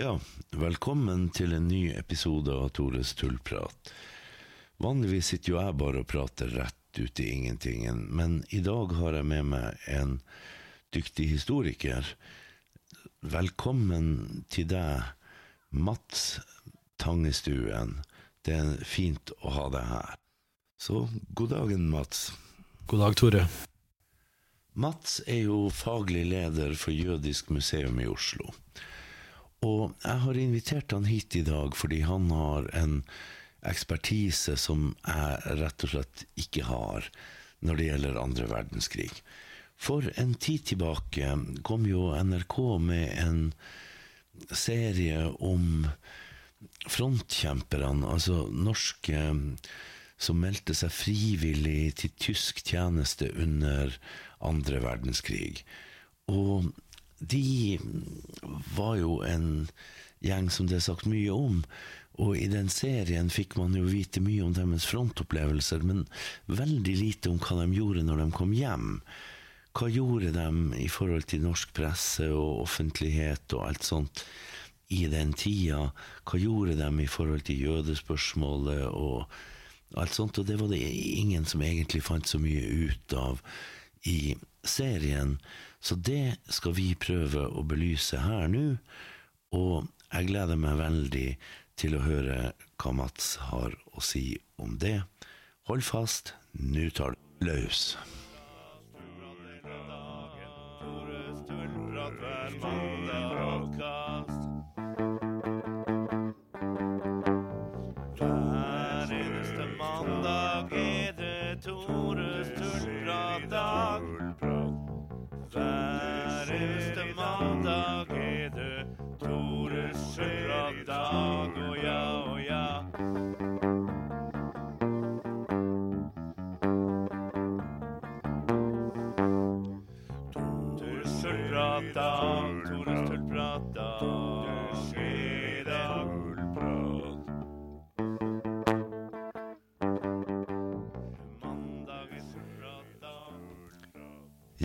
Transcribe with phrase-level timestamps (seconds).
[0.00, 0.14] Ja,
[0.56, 3.90] velkommen til en ny episode av Tores tullprat.
[4.80, 9.18] Vanligvis sitter jo jeg bare og prater rett ut i ingentingen, men i dag har
[9.18, 10.14] jeg med meg en
[10.96, 12.08] dyktig historiker.
[13.20, 15.04] Velkommen til deg,
[15.68, 16.38] Mats
[16.96, 17.98] Tangestuen.
[18.40, 20.14] Det er fint å ha deg her.
[20.80, 21.02] Så
[21.36, 22.30] god dagen, Mats.
[22.86, 23.44] God dag, Tore.
[24.80, 28.48] Mats er jo faglig leder for Jødisk museum i Oslo.
[29.66, 33.00] Og jeg har invitert han hit i dag fordi han har en
[33.68, 37.10] ekspertise som jeg rett og slett ikke har
[37.60, 39.10] når det gjelder andre verdenskrig.
[39.80, 43.40] For en tid tilbake kom jo NRK med en
[44.56, 45.86] serie om
[46.88, 49.20] frontkjemperne, altså norske
[50.20, 53.94] som meldte seg frivillig til tysk tjeneste under
[54.44, 55.62] andre verdenskrig.
[56.28, 56.68] Og
[57.20, 57.78] de
[58.76, 59.68] var jo en
[60.24, 61.62] gjeng som det er sagt mye om.
[62.20, 66.04] Og i den serien fikk man jo vite mye om deres frontopplevelser, men
[66.50, 68.88] veldig lite om hva de gjorde når de kom hjem.
[69.76, 74.24] Hva gjorde de i forhold til norsk presse og offentlighet og alt sånt
[74.90, 75.92] i den tida?
[76.26, 79.30] Hva gjorde de i forhold til jødespørsmålet og
[79.96, 80.42] alt sånt?
[80.42, 83.40] Og det var det ingen som egentlig fant så mye ut av
[84.10, 84.34] i
[84.66, 85.38] serien.
[85.80, 88.76] Så det skal vi prøve å belyse her nå,
[89.56, 91.28] og jeg gleder meg veldig
[91.80, 95.00] til å høre hva Mats har å si om det.
[95.70, 97.94] Hold fast, nå tar det løs.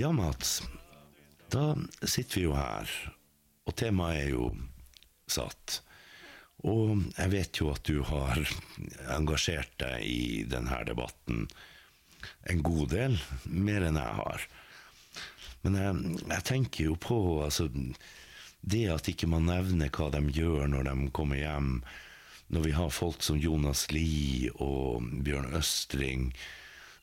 [0.05, 0.63] Ja, Mats.
[1.49, 2.91] Da sitter vi jo her,
[3.65, 4.51] og temaet er jo
[5.25, 5.79] satt.
[6.61, 8.37] Og jeg vet jo at du har
[9.15, 11.47] engasjert deg i denne debatten
[12.53, 13.17] en god del,
[13.49, 14.45] mer enn jeg har.
[15.63, 16.03] Men jeg,
[16.35, 17.17] jeg tenker jo på
[17.47, 17.65] altså,
[18.61, 21.79] det at ikke man nevner hva de gjør når de kommer hjem,
[22.53, 26.29] når vi har folk som Jonas Lie og Bjørn Østring,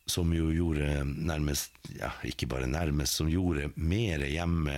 [0.06, 4.76] som jo gjorde nærmest, ja, ikke bare nærmest, som gjorde mer hjemme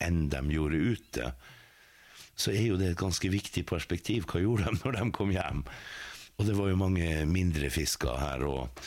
[0.00, 1.32] enn de gjorde ute,
[2.40, 4.28] så er jo det et ganske viktig perspektiv.
[4.30, 5.64] Hva gjorde de når de kom hjem?
[6.38, 8.86] Og det var jo mange mindre fisker her og,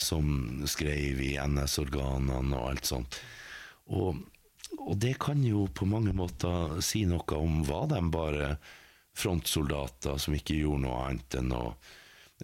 [0.00, 3.18] som skrev i NS-organene og alt sånt.
[3.92, 4.22] Og,
[4.78, 8.54] og det kan jo på mange måter si noe om var de bare
[9.14, 11.64] frontsoldater som ikke gjorde noe annet enn å,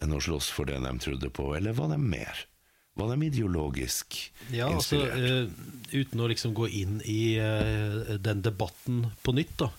[0.03, 2.45] enn å slåss for det de trodde på, eller var de mer?
[2.99, 4.17] Var de ideologisk
[4.51, 5.51] Ja, altså, inspirert?
[5.93, 9.71] eh, uten å liksom gå inn i uh, den debatten på nytt, da.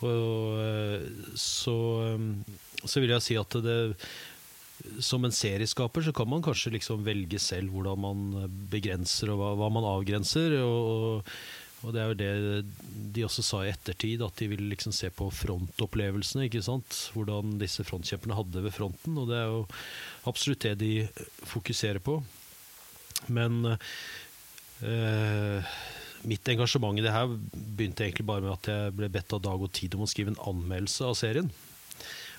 [0.00, 1.02] Og, eh,
[1.36, 1.74] så,
[2.84, 3.78] så vil jeg si at det
[5.04, 8.22] som en serieskaper så kan man kanskje liksom velge selv hvordan man
[8.72, 10.54] begrenser og hva, hva man avgrenser.
[10.64, 11.26] Og,
[11.84, 12.32] og det er jo det
[13.12, 16.46] de også sa i ettertid, at de ville liksom se på frontopplevelsene.
[16.48, 16.96] ikke sant?
[17.12, 19.20] Hvordan disse frontkjemperne hadde ved fronten.
[19.20, 19.62] Og det er jo
[20.32, 20.94] absolutt det de
[21.44, 22.22] fokuserer på.
[23.28, 23.76] Men
[24.84, 25.72] eh,
[26.22, 29.66] mitt engasjement i det her begynte egentlig bare med at jeg ble bedt av Dag
[29.66, 31.50] og Tid om å skrive en anmeldelse av serien.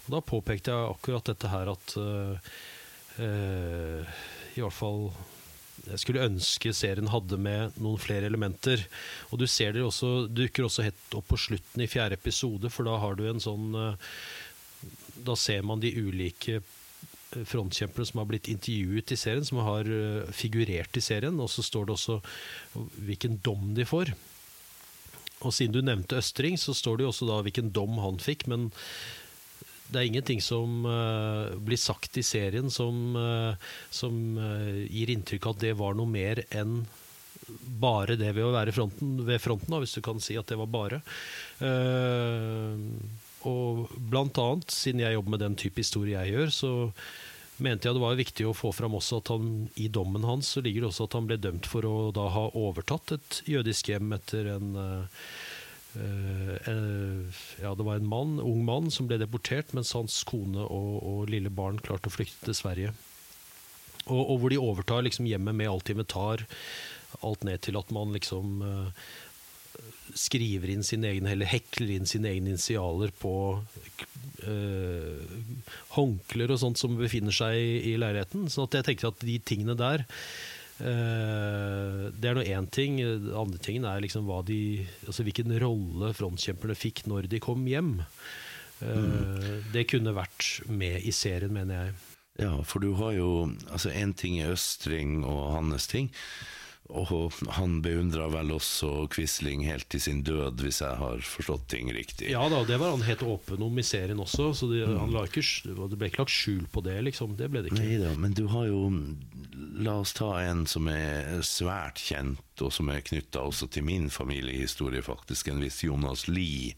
[0.06, 2.50] Og da påpekte jeg akkurat dette her at eh,
[3.26, 4.18] eh,
[4.58, 5.12] i hvert fall
[5.88, 8.84] jeg skulle ønske serien hadde med noen flere elementer.
[9.32, 12.86] Og du ser det også, dukker også helt opp på slutten i fjerde episode, for
[12.86, 14.14] da har du en sånn eh,
[15.26, 16.62] Da ser man de ulike
[17.48, 21.64] frontkjempere som har blitt intervjuet i serien, som har eh, figurert i serien, og så
[21.66, 22.20] står det også
[23.08, 24.14] hvilken dom de får.
[25.42, 28.46] Og siden du nevnte Østring, så står det jo også da hvilken dom han fikk,
[28.52, 28.70] men
[29.92, 33.58] det er ingenting som uh, blir sagt i serien som, uh,
[33.92, 36.78] som uh, gir inntrykk av at det var noe mer enn
[37.82, 40.58] bare det ved å være fronten, ved fronten, da, hvis du kan si at det
[40.60, 41.02] var bare.
[41.64, 42.76] Eh,
[43.48, 46.72] og blant annet, siden jeg jobber med den type historie jeg gjør, så
[47.62, 50.64] mente jeg det var viktig å få fram også at han i dommen hans så
[50.66, 54.16] ligger det også at han ble dømt for å da ha overtatt et jødisk hjem
[54.18, 54.72] etter en,
[55.92, 60.64] Uh, eh, ja, det var en mann, ung mann som ble deportert, mens hans kone
[60.64, 62.94] og, og lille barn klarte å flykte til Sverige.
[64.06, 66.46] Og, og hvor de overtar liksom hjemmet med alt inventar,
[67.28, 69.10] alt ned til at man liksom eh,
[70.18, 73.34] skriver inn sine egne, eller hekler inn sine egne initialer på
[74.48, 75.24] øh,
[75.96, 78.50] håndklær og sånt som befinner seg i, i leiligheten.
[78.52, 80.06] Så at jeg tenker at de tingene der
[80.84, 83.00] øh, Det er nå én ting.
[83.00, 88.00] Den andre tingen er liksom de, altså hvilken rolle frontkjemperne fikk når de kom hjem.
[88.82, 92.00] Eh, Det kunne vært med i serien, mener jeg.
[92.42, 96.10] Ja, for du har jo Altså, én ting er Østring og hans ting.
[96.92, 101.92] Og han beundra vel også Quisling helt til sin død, hvis jeg har forstått ting
[101.96, 102.32] riktig.
[102.34, 105.24] Ja da, det var han helt åpen om i serien også, så det, han la
[105.28, 107.38] ikke, det ble ikke lagt skjul på det, liksom.
[107.40, 107.86] Det ble det ikke.
[107.86, 108.82] Nei da, men du har jo
[109.82, 114.10] La oss ta en som er svært kjent, og som er knytta også til min
[114.14, 115.50] familiehistorie, faktisk.
[115.50, 116.76] En viss Jonas Lie.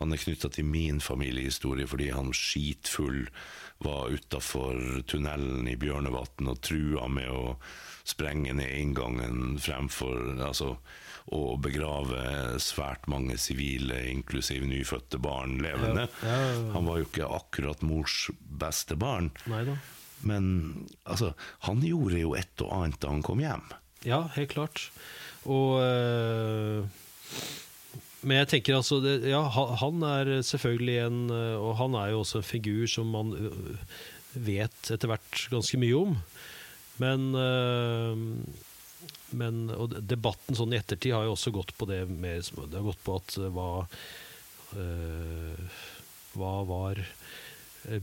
[0.00, 3.26] Han er knytta til min familiehistorie fordi han skitfull
[3.82, 7.56] var utafor tunnelen i Bjørnevatn og trua med å
[8.04, 10.76] sprenge ned inngangen fremfor Altså
[11.32, 16.08] å begrave svært mange sivile, inklusiv nyfødte barn, levende.
[16.22, 16.64] Ja, ja, ja.
[16.74, 19.30] Han var jo ikke akkurat mors beste barn.
[19.46, 19.76] Neida.
[20.26, 20.48] Men
[21.02, 21.32] altså,
[21.66, 23.64] han gjorde jo et og annet da han kom hjem.
[24.06, 24.88] Ja, helt klart.
[25.46, 26.84] Og øh,
[28.22, 32.38] Men jeg tenker altså Ja, han er selvfølgelig en øh, Og han er jo også
[32.38, 33.74] en figur som man øh,
[34.38, 36.14] vet etter hvert ganske mye om.
[37.00, 38.26] Men øh,
[39.32, 42.84] men, og debatten sånn i ettertid har jo også gått på det mer Det har
[42.84, 43.70] gått på at øh, hva
[44.76, 45.80] øh,
[46.36, 47.00] Hva var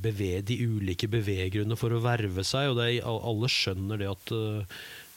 [0.01, 2.73] beve, de ulike beveggrunnene for å verve seg?
[2.73, 4.35] Og er, alle skjønner det at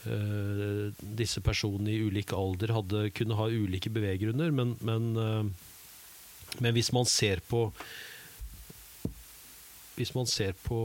[0.02, 6.74] Uh, disse personene i ulik alder hadde, kunne ha ulike beveggrunner, men, men, uh, men
[6.74, 7.68] hvis man ser på
[10.02, 10.78] hvis man ser på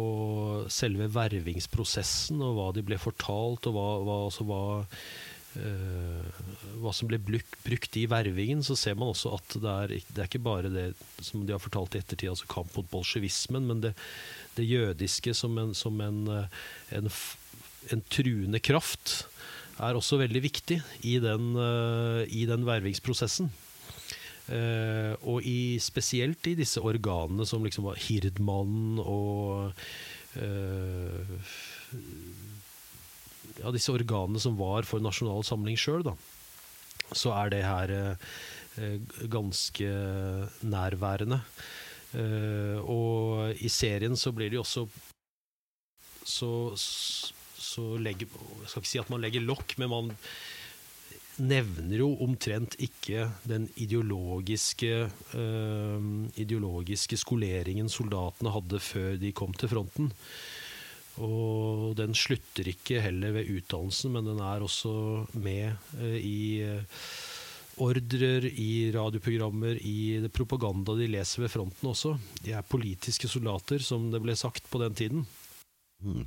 [0.72, 4.62] selve vervingsprosessen og hva de ble fortalt, og hva, hva, altså hva,
[5.62, 6.44] øh,
[6.84, 10.30] hva som ble brukt i vervingen, så ser man også at det er, det er
[10.30, 10.88] ikke bare det
[11.18, 13.96] som de har fortalt i ettertid, altså kamp mot bolsjevismen, men det,
[14.60, 16.62] det jødiske som, en, som en, eh,
[17.00, 17.10] en,
[17.94, 19.24] en truende kraft
[19.78, 23.50] er også veldig viktig i den, eh, i den vervingsprosessen.
[24.48, 29.74] Eh, og i, spesielt i disse organene som liksom var Hirdmannen og
[30.40, 31.34] eh,
[33.58, 36.06] Ja, disse organene som var for Nasjonal Samling sjøl.
[37.12, 39.00] Så er det her eh,
[39.34, 39.90] ganske
[40.62, 41.42] nærværende.
[42.88, 44.84] Og i serien så blir det jo også
[46.28, 50.14] så, så legger Jeg skal ikke si at man legger lokk, men man
[51.38, 55.08] nevner jo omtrent ikke den ideologiske,
[55.38, 60.12] øh, ideologiske skoleringen soldatene hadde før de kom til fronten.
[61.24, 67.02] Og den slutter ikke heller ved utdannelsen, men den er også med øh, i eh,
[67.82, 72.16] ordrer, i radioprogrammer, i det propaganda de leser ved fronten også.
[72.46, 75.28] De er politiske soldater, som det ble sagt på den tiden.
[76.02, 76.26] Mm.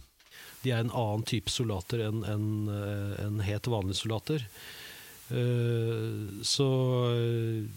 [0.63, 4.45] De er en annen type soldater enn en, en helt vanlige soldater.
[5.31, 6.67] Eh, Så
[7.15, 7.69] eh,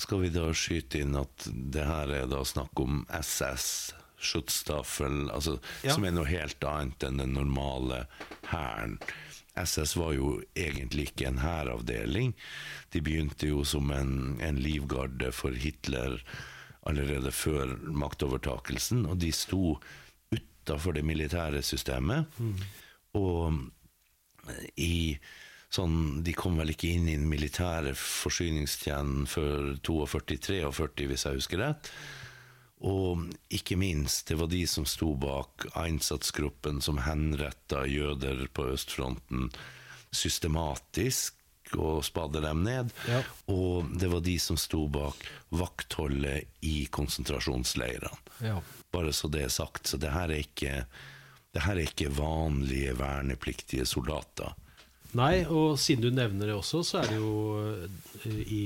[0.00, 5.58] Skal vi da skyte inn at det her er da snakk om SS, Schutzstaffel, altså,
[5.84, 5.94] Ja.
[5.94, 8.06] som er noe helt annet enn den normale
[8.50, 8.98] hæren.
[9.54, 12.32] SS var jo egentlig ikke en hæravdeling.
[12.90, 16.18] De begynte jo som en, en livgarde for Hitler
[16.86, 19.76] allerede før maktovertakelsen, og de sto
[20.34, 22.26] utafor det militære systemet.
[23.14, 23.54] Og
[24.76, 25.16] i
[25.74, 31.62] sånn, De kom vel ikke inn i den militære forsyningstjenesten før 42-43, hvis jeg husker
[31.62, 31.90] rett.
[32.84, 39.48] Og ikke minst, det var de som sto bak Einsatzgruppen som henretta jøder på østfronten
[40.14, 41.38] systematisk
[41.80, 42.92] og spadde dem ned.
[43.08, 43.22] Ja.
[43.50, 48.24] Og det var de som sto bak vaktholdet i konsentrasjonsleirene.
[48.44, 48.60] ja.
[48.94, 49.88] Bare så det er sagt.
[49.90, 50.84] Så det her er ikke,
[51.50, 54.52] det her er ikke vanlige vernepliktige soldater.
[55.14, 58.62] Nei, og siden du nevner det også, så er det jo eh, i,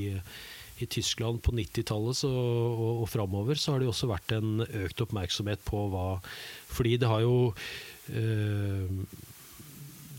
[0.80, 4.62] i Tyskland på 90-tallet så- og, og framover så har det jo også vært en
[4.64, 6.06] økt oppmerksomhet på hva
[6.72, 7.34] Fordi det har jo
[8.14, 8.88] øh,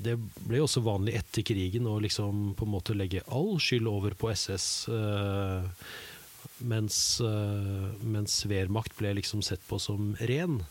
[0.05, 0.13] Det
[0.45, 4.29] ble også vanlig etter krigen å liksom på en måte legge all skyld over på
[4.31, 4.67] SS.
[4.93, 5.65] Øh,
[6.69, 10.61] mens, eh, mens Wehrmacht ble liksom sett på som ren.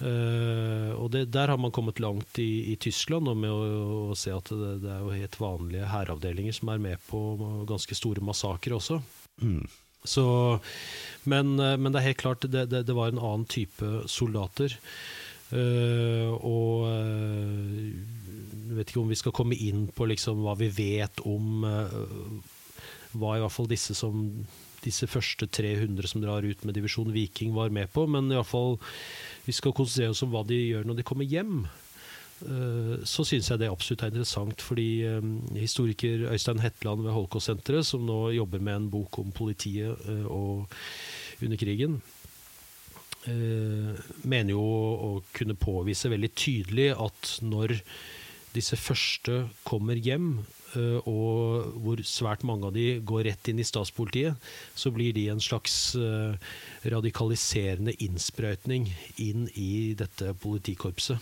[0.00, 4.16] Eh, og det, der har man kommet langt i, i Tyskland og med å, å
[4.18, 7.20] se at det, det er jo helt vanlige hæravdelinger som er med på
[7.68, 9.00] ganske store massakrer også.
[10.08, 10.24] Så,
[11.28, 14.78] men, eh, men det er helt klart, det, det, var en annen type soldater.
[15.50, 21.18] Uh, og jeg vet ikke om vi skal komme inn på liksom hva vi vet
[21.26, 22.36] om uh,
[23.18, 24.28] hva i hvert fall disse som
[24.84, 28.48] disse første 300 som drar ut med divisjon Viking var med på, men i hvert
[28.48, 28.78] fall
[29.50, 31.64] vi skal konsentrere oss om hva de gjør når de kommer hjem.
[32.46, 35.28] Eh, Så syns jeg det absolutt er interessant, fordi eh,
[35.58, 41.60] historiker Øystein Hetland ved Holocaust-senteret, som nå jobber med en bok om politiet eh, under
[41.60, 42.00] krigen,
[43.20, 47.74] mener jo å kunne påvise veldig tydelig at når
[48.54, 50.38] disse første kommer hjem,
[50.78, 55.42] og hvor svært mange av de går rett inn i statspolitiet, så blir de en
[55.42, 56.36] slags eh,
[56.92, 58.90] radikaliserende innsprøytning
[59.22, 61.18] inn i dette politikorpset.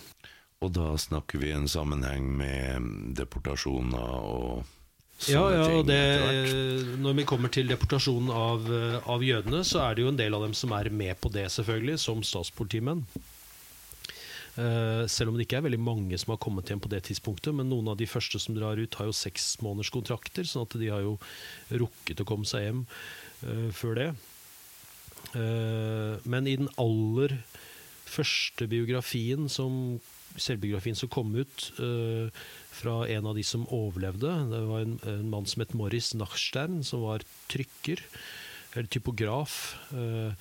[0.59, 4.75] Og da snakker vi en sammenheng med deportasjoner og
[5.27, 5.99] Ja, ja, og det,
[7.03, 10.37] når vi kommer til deportasjonen av, eh, av jødene, så er det jo en del
[10.37, 13.03] av dem som er med på det, selvfølgelig, som statspolitimenn.
[14.59, 17.53] Eh, selv om det ikke er veldig mange som har kommet hjem på det tidspunktet,
[17.55, 20.75] men noen av de første som drar ut, har jo seks måneders kontrakter, sånn at
[20.81, 21.15] de har jo
[21.71, 22.83] rukket å komme seg hjem
[23.47, 24.09] eh, før det.
[25.39, 27.39] Eh, men i den aller
[28.09, 29.99] første biografien som
[30.39, 32.29] selvbiografien som kom ut uh,
[32.75, 34.29] fra en av de som overlevde.
[34.51, 38.03] Det var en, en mann som het Morris Nachstern, som var trykker,
[38.75, 39.55] eller typograf.
[39.89, 40.37] eh,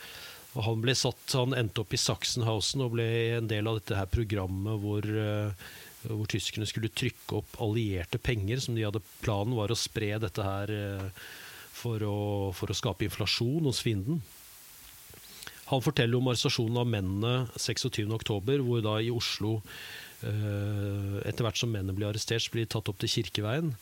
[0.58, 3.94] og han ble satt, han endte opp i Sachsenhausen og ble en del av dette
[3.94, 5.68] her programmet hvor, eh,
[6.10, 10.42] hvor tyskerne skulle trykke opp allierte penger, som de hadde planen var å spre dette
[10.42, 11.28] her eh,
[11.78, 12.18] for å,
[12.58, 14.18] for å skape inflasjon hos fienden.
[15.68, 19.60] Han forteller om arrestasjonen av mennene 26.10, hvor da i Oslo
[20.26, 23.74] eh, etter hvert som mennene blir arrestert, så blir de tatt opp til Kirkeveien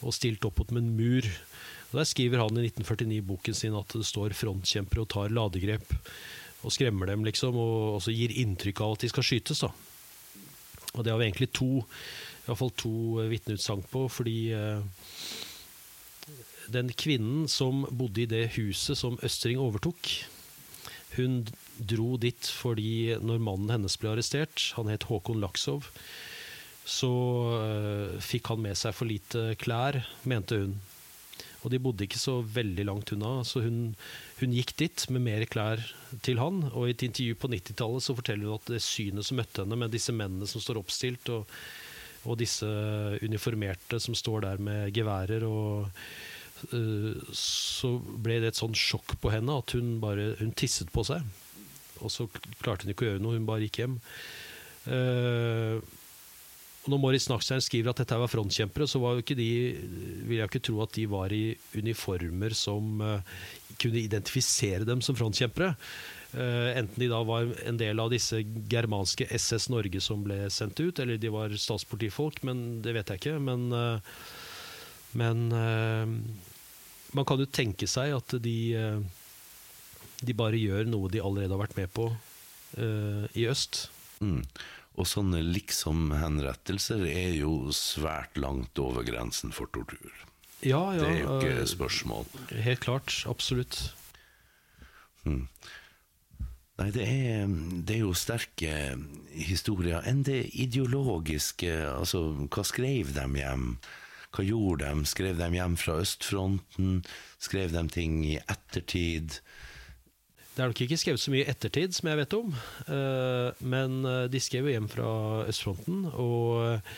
[0.00, 1.28] og stilt opp mot en mur.
[1.92, 5.32] Og Der skriver han i 1949 i boken sin at det står frontkjempere og tar
[5.32, 5.92] ladegrep
[6.62, 9.64] og skremmer dem, liksom, og også gir inntrykk av at de skal skytes.
[9.64, 9.72] da.
[10.94, 14.84] Og det har vi egentlig to, i hvert fall to eh, vitneutsagn på, fordi eh,
[16.72, 20.12] den kvinnen som bodde i det huset som Østring overtok,
[21.16, 21.42] hun
[21.76, 25.90] dro dit fordi når mannen hennes ble arrestert, han het Håkon Laksov,
[26.88, 27.12] så
[27.58, 30.78] øh, fikk han med seg for lite klær, mente hun.
[31.62, 33.92] Og de bodde ikke så veldig langt unna, så hun,
[34.40, 35.82] hun gikk dit med mer klær
[36.26, 36.64] til han.
[36.72, 39.78] Og i et intervju på 90-tallet så forteller hun at det synet som møtte henne,
[39.78, 41.46] med disse mennene som står oppstilt, og,
[42.26, 42.68] og disse
[43.22, 45.88] uniformerte som står der med geværer og
[46.74, 51.06] øh, så ble det et sånn sjokk på henne at hun bare hun tisset på
[51.06, 51.22] seg.
[52.02, 52.26] Og så
[52.62, 54.00] klarte hun ikke å gjøre noe, hun bare gikk hjem.
[54.90, 55.78] Eh,
[56.82, 59.50] og når Moritz Nachstein skriver at dette var frontkjempere, så var jo ikke de,
[60.26, 61.44] vil jeg ikke tro at de var i
[61.78, 63.36] uniformer som eh,
[63.78, 65.76] kunne identifisere dem som frontkjempere.
[66.34, 68.40] Eh, enten de da var en del av disse
[68.72, 73.22] germanske SS Norge som ble sendt ut, eller de var statspolitifolk, men det vet jeg
[73.22, 73.38] ikke.
[73.46, 74.18] Men, eh,
[75.22, 75.46] men
[77.12, 78.58] man kan jo tenke seg at de,
[80.18, 82.10] de bare gjør noe de allerede har vært med på
[83.36, 83.84] i øst.
[84.24, 84.40] Mm.
[85.00, 90.12] Og sånne liksom-henrettelser er jo svært langt over grensen for tortur.
[90.62, 91.00] Ja, ja.
[91.00, 92.28] Det er jo ikke eh, spørsmål.
[92.66, 93.14] Helt klart.
[93.30, 93.80] Absolutt.
[95.24, 97.50] Nei, det er,
[97.86, 98.76] det er jo sterke
[99.32, 100.04] historier.
[100.08, 103.74] Enn det ideologiske, altså hva skrev de hjem?
[104.32, 105.08] Hva gjorde de?
[105.08, 107.02] Skrev de hjem fra østfronten?
[107.42, 109.40] Skrev de ting i ettertid?
[110.52, 112.50] Det er nok ikke skrevet så mye i ettertid, som jeg vet om.
[112.92, 115.08] eh, Men eh, de skrev jo hjem fra
[115.48, 116.90] østfronten, og eh,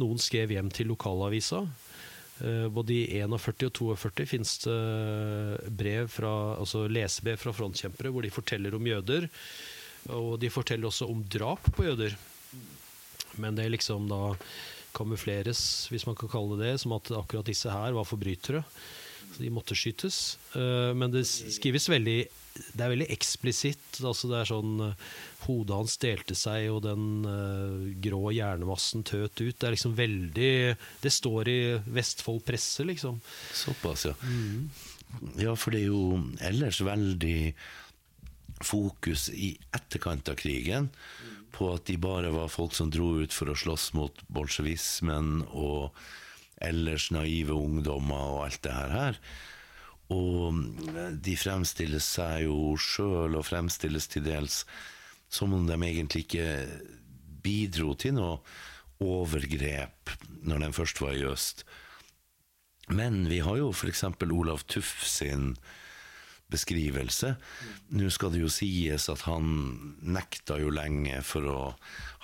[0.00, 1.66] noen skrev hjem til lokalavisa.
[2.42, 8.32] Både i 41 og 42 finnes det brev fra, altså lesebrev fra frontkjempere hvor de
[8.34, 9.28] forteller om jøder.
[10.10, 12.16] Og de forteller også om drap på jøder.
[13.38, 14.32] Men det liksom da
[14.96, 18.64] kamufleres, hvis man kan kalle det det, som at akkurat disse her var forbrytere.
[19.28, 20.22] Så de måtte skytes.
[20.98, 24.00] Men det skrives veldig Det er veldig eksplisitt.
[24.04, 25.10] Altså det er sånn eh,
[25.46, 29.56] Hodet hans delte seg, og den uh, grå hjernemassen tøt ut.
[29.58, 30.52] Det er liksom veldig
[31.02, 33.18] Det står i Vestfold Presse, liksom.
[33.50, 34.14] Såpass, ja.
[35.40, 37.52] Ja, for det er jo ellers veldig
[38.62, 40.92] fokus i etterkant av krigen
[41.52, 45.90] på at de bare var folk som dro ut for å slåss mot bolsjevismen og
[46.62, 49.18] ellers naive ungdommer og alt det her her.
[50.12, 50.58] Og
[51.24, 54.62] de fremstilles seg jo sjøl, og fremstilles til dels
[55.32, 56.48] som om de egentlig ikke
[57.42, 58.36] bidro til noe
[59.02, 60.12] overgrep
[60.46, 61.64] når de først var i øst.
[62.92, 64.04] Men vi har jo f.eks.
[64.28, 65.54] Olav Tuff sin
[66.52, 67.36] beskrivelse.
[67.96, 69.46] Nå skal det jo sies at han
[70.04, 71.60] nekta jo lenge for å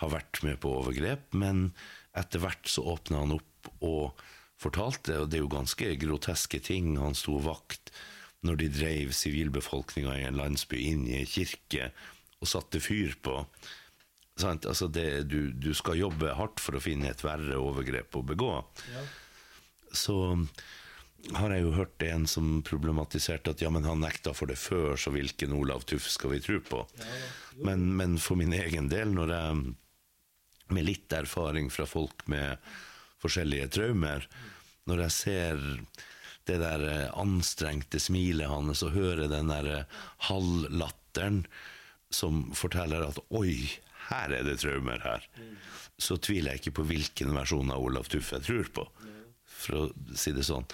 [0.02, 1.70] ha vært med på overgrep, men
[2.18, 4.20] etter hvert så åpna han opp og
[4.58, 6.96] fortalte, og det er jo ganske groteske ting.
[7.00, 7.92] Han sto vakt
[8.46, 11.90] når de dreiv sivilbefolkninga i en landsby inn i ei kirke
[12.38, 13.40] og satte fyr på.
[14.38, 14.68] Sant?
[14.70, 18.52] Altså det, du, du skal jobbe hardt for å finne et verre overgrep å begå.
[19.90, 20.14] Så
[21.34, 24.94] har jeg jo hørt en som problematiserte at ja, men han nekta for det før,
[24.94, 26.84] så hvilken Olav Tuff skal vi tro på?
[27.66, 29.58] Men, men for min egen del, når jeg
[30.76, 32.60] med litt erfaring fra folk med
[33.22, 34.26] forskjellige traumer,
[34.88, 35.64] når jeg ser
[36.48, 39.98] det der eh, anstrengte smilet hans og hører den der eh,
[40.30, 41.42] halvlatteren
[42.14, 43.68] som forteller at oi,
[44.08, 45.26] her er det traumer her,
[46.00, 48.86] så tviler jeg ikke på hvilken versjon av Olav Tuff jeg tror på,
[49.58, 50.64] for å si det sånn.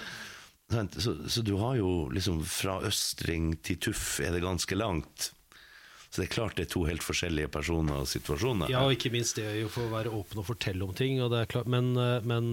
[0.70, 5.32] Så, så du har jo liksom fra Østring til Tuff er det ganske langt.
[6.14, 8.71] Så det er klart det er to helt forskjellige personer og situasjoner.
[8.71, 11.18] Ja, og ikke minst det å få være åpen og fortelle om ting.
[11.50, 12.52] Klart, men, eh, men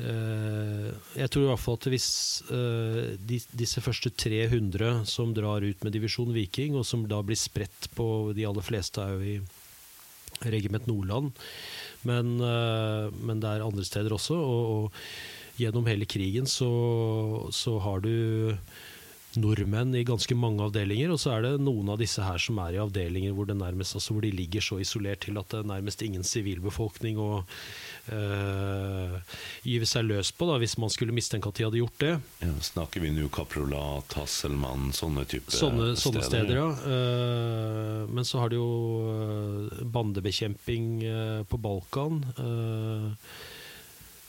[0.00, 0.88] øh,
[1.20, 2.08] jeg tror i hvert fall at hvis
[2.48, 7.36] øh, de, disse første 300 som drar ut med divisjon Viking, og som da blir
[7.36, 11.36] spredt på De aller fleste er jo i regiment Nordland,
[12.08, 14.40] men, øh, men det er andre steder også.
[14.40, 16.72] Og, og gjennom hele krigen så,
[17.52, 18.56] så har du
[19.40, 22.76] nordmenn i ganske mange avdelinger, og så er det noen av disse her som er
[22.76, 25.70] i avdelinger hvor, det nærmest, altså hvor de ligger så isolert til at det er
[25.70, 27.30] nærmest ingen sivilbefolkning å
[28.12, 29.16] øh,
[29.66, 32.14] gyve seg løs på, da, hvis man skulle mistenke at de hadde gjort det.
[32.44, 36.70] Ja, snakker vi nå Kaprolat, Tasselmann, sånne type Sånne, sånne steder, ja.
[36.86, 38.70] Uh, men så har de jo
[39.10, 40.88] eh, bandebekjemping
[41.48, 42.22] på Balkan.
[42.38, 43.12] eh,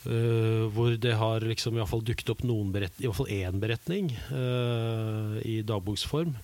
[0.06, 3.32] eh, hvor det har liksom i hvert fall dukket opp noen berett, i hvert fall
[3.32, 6.36] én beretning uh, i dagboksform.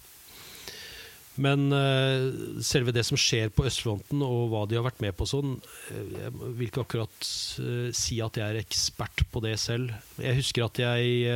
[1.44, 5.26] Men uh, selve det som skjer på østfronten, og hva de har vært med på
[5.26, 5.56] sånn
[5.90, 9.90] Jeg vil ikke akkurat si at jeg er ekspert på det selv.
[10.22, 11.26] Jeg husker at jeg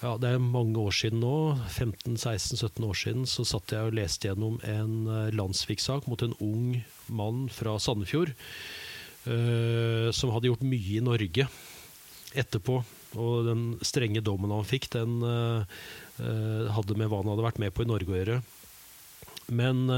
[0.00, 4.28] ja, Det er mange år siden nå, 15-16-17 år siden, så satt jeg og leste
[4.28, 8.32] gjennom en landsvikssak mot en ung mann fra Sandefjord.
[9.26, 11.46] Eh, som hadde gjort mye i Norge
[12.38, 12.80] etterpå.
[13.20, 15.78] Og den strenge dommen han fikk, den eh,
[16.22, 18.40] eh, hadde med hva han hadde vært med på i Norge å gjøre.
[19.50, 19.88] Men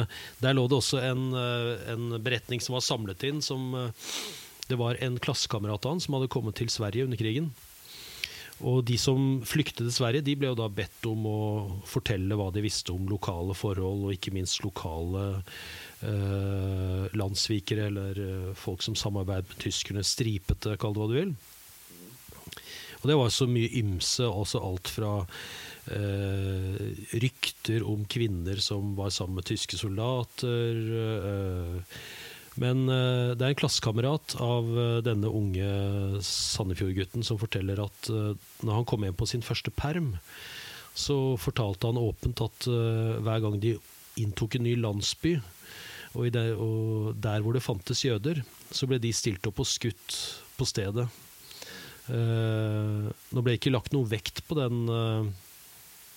[0.41, 3.43] der lå det også en, en beretning som var samlet inn.
[3.45, 3.75] Som,
[4.65, 7.51] det var en klassekamerat av han som hadde kommet til Sverige under krigen.
[8.63, 11.41] Og de som flyktet til Sverige, de ble jo da bedt om å
[11.89, 15.43] fortelle hva de visste om lokale forhold, og ikke minst lokale
[16.03, 21.35] eh, landssvikere, eller eh, folk som samarbeidet med tyskerne, stripete, kall det hva du vil.
[23.03, 25.15] Og det var så mye ymse, altså alt fra
[25.91, 26.83] eh,
[27.19, 30.85] rykter om kvinner som var sammen med tyske soldater.
[31.03, 31.97] Eh,
[32.61, 35.69] men eh, det er en klassekamerat av eh, denne unge
[36.27, 38.35] Sandefjord-gutten som forteller at eh,
[38.67, 40.15] når han kom hjem på sin første perm,
[40.93, 43.71] så fortalte han åpent at hver gang de
[44.21, 45.39] inntok en ny landsby,
[46.13, 50.19] og, det, og der hvor det fantes jøder, så ble de stilt opp og skutt
[50.59, 51.07] på stedet.
[52.13, 55.31] Eh, nå ble ikke lagt noe vekt på den eh,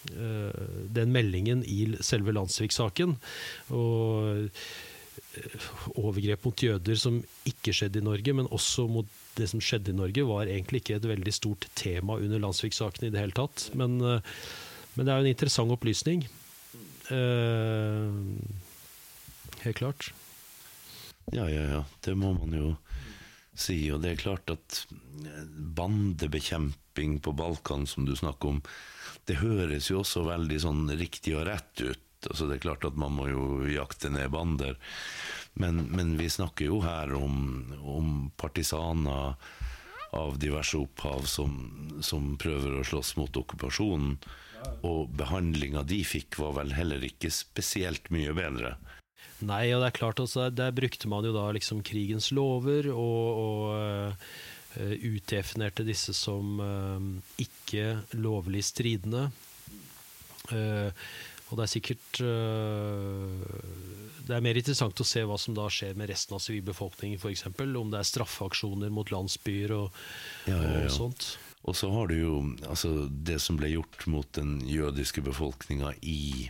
[0.06, 3.16] den meldingen i selve Landsvik-saken.
[3.74, 5.56] Og eh,
[5.96, 9.98] overgrep mot jøder som ikke skjedde i Norge, men også mot det som skjedde i
[9.98, 13.70] Norge, var egentlig ikke et veldig stort tema under Landsvik-saken i det hele tatt.
[13.78, 14.36] Men, eh,
[14.96, 16.28] men det er jo en interessant opplysning.
[17.14, 18.22] Eh,
[19.68, 20.14] helt klart.
[21.34, 21.84] Ja, ja, ja.
[22.06, 22.76] Det må man jo
[23.58, 23.78] si.
[23.94, 25.44] Og det er klart at eh,
[25.78, 28.64] bandebekjemping på Balkan, som du snakker om,
[29.26, 32.02] det høres jo også veldig sånn riktig og rett ut.
[32.26, 34.78] Altså Det er klart at man må jo jakte ned bander.
[35.54, 37.38] Men, men vi snakker jo her om,
[37.82, 39.36] om partisaner
[40.16, 41.54] av diverse opphav som,
[42.06, 44.18] som prøver å slåss mot okkupasjonen.
[44.88, 48.76] Og behandlinga de fikk, var vel heller ikke spesielt mye bedre.
[49.46, 53.40] Nei, og det er klart også, der brukte man jo da liksom krigens lover og,
[53.42, 57.00] og uh, utdefinerte disse som uh,
[57.42, 59.28] ikke lovlig stridende.
[60.52, 60.92] Uh,
[61.46, 62.18] og det er sikkert
[64.26, 67.46] Det er mer interessant å se hva som da skjer med resten av sivilbefolkningen, f.eks.
[67.54, 70.00] Om det er straffeaksjoner mot landsbyer og,
[70.50, 70.88] Ja, ja, ja.
[70.88, 71.36] og sånt.
[71.66, 72.34] Og så har du jo
[72.70, 76.50] altså, det som ble gjort mot den jødiske befolkninga i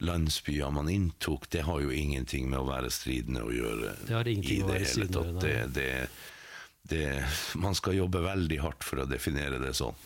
[0.00, 3.94] landsbyer man inntok, det har jo ingenting med å være stridende å gjøre.
[4.06, 5.40] Det har ingenting i det å være hele tatt.
[5.44, 5.90] Det, det,
[6.92, 7.08] det,
[7.60, 9.98] man skal jobbe veldig hardt for å definere det sånn.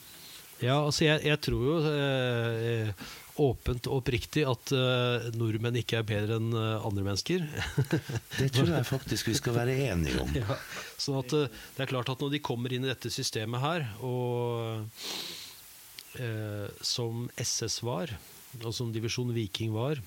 [0.62, 3.06] Ja, altså jeg, jeg tror jo eh,
[3.42, 7.46] åpent og oppriktig at eh, nordmenn ikke er bedre enn eh, andre mennesker.
[8.38, 10.30] Det tror jeg faktisk vi skal være enige om.
[10.42, 10.58] ja.
[11.00, 13.88] Sånn at eh, det er klart at når de kommer inn i dette systemet her,
[14.06, 14.86] og
[16.22, 18.14] eh, som SS var,
[18.62, 20.00] og som Divisjon Viking var,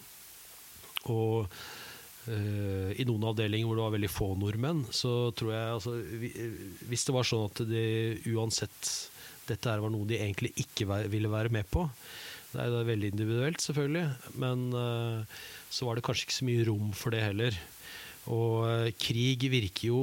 [1.12, 1.48] og
[2.32, 6.32] eh, i noen avdelinger hvor det var veldig få nordmenn, så tror jeg altså, vi,
[6.90, 7.88] Hvis det var sånn at det
[8.34, 8.92] uansett
[9.48, 11.86] dette her var noe de egentlig ikke ville være med på
[12.52, 14.08] Det er veldig individuelt, selvfølgelig,
[14.44, 15.38] men eh,
[15.70, 17.58] så var det kanskje ikke så mye rom for det heller.
[18.34, 20.02] Og eh, krig virker jo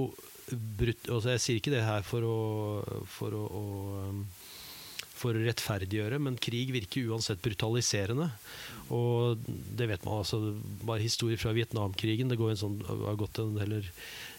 [0.53, 2.39] brutt, Altså, jeg sier ikke det her for å,
[3.09, 3.65] for å, å
[5.25, 8.29] for å rettferdiggjøre, men krig virker uansett brutaliserende.
[8.93, 9.41] Og
[9.79, 10.41] det vet man altså,
[10.85, 12.29] bare historier fra Vietnamkrigen.
[12.29, 13.89] Det går en sånn, har gått en, eller,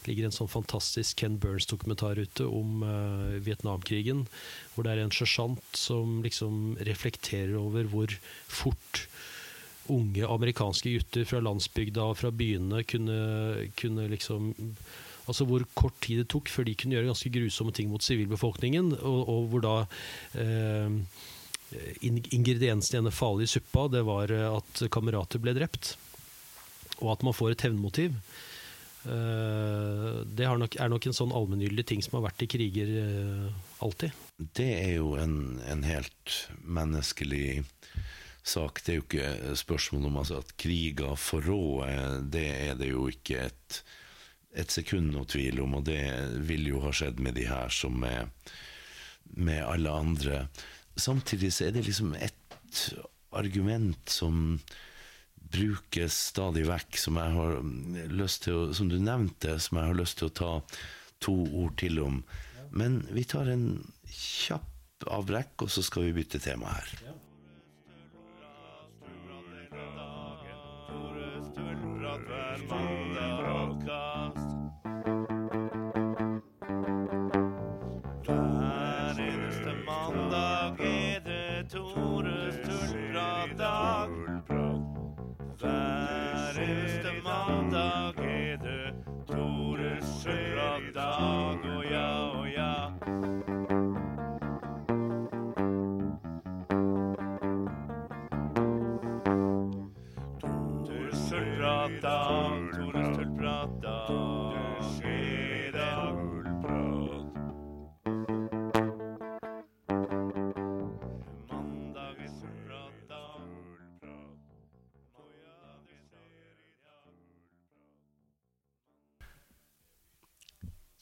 [0.05, 4.25] ligger en sånn fantastisk Ken Burns-dokumentar ute om uh, Vietnamkrigen,
[4.75, 8.13] hvor det er en sersjant som liksom reflekterer over hvor
[8.45, 9.07] fort
[9.91, 13.17] unge amerikanske gutter fra landsbygda og fra byene kunne,
[13.77, 14.53] kunne liksom
[15.25, 18.93] Altså hvor kort tid det tok før de kunne gjøre ganske grusomme ting mot sivilbefolkningen,
[19.01, 19.75] og, og hvor da
[20.39, 20.89] eh,
[22.05, 25.95] in- ingrediensen i denne farlige suppa det var eh, at kamerater ble drept,
[27.01, 28.15] og at man får et hevnmotiv.
[29.05, 33.49] Eh, det nok, er nok en sånn allmenngyldig ting som har vært i kriger eh,
[33.85, 34.15] alltid.
[34.57, 37.63] Det er jo en, en helt menneskelig
[38.45, 38.81] sak.
[38.85, 42.25] Det er jo ikke spørsmål om altså, at kriger forråder.
[42.33, 43.79] Det er det jo ikke et,
[44.55, 46.01] et sekund noe tvil om, og det
[46.47, 48.31] vil jo ha skjedd med de her som med,
[49.35, 50.45] med alle andre.
[50.95, 52.81] Samtidig så er det liksom et
[53.35, 54.59] argument som
[55.55, 57.59] brukes stadig vekk, som jeg har
[58.15, 60.53] lyst til å, som du nevnte, som jeg har lyst til å ta
[61.23, 62.23] to ord til om.
[62.75, 63.67] Men vi tar en
[64.09, 66.95] kjapp avbrekk, og så skal vi bytte tema her.
[66.95, 67.24] Tore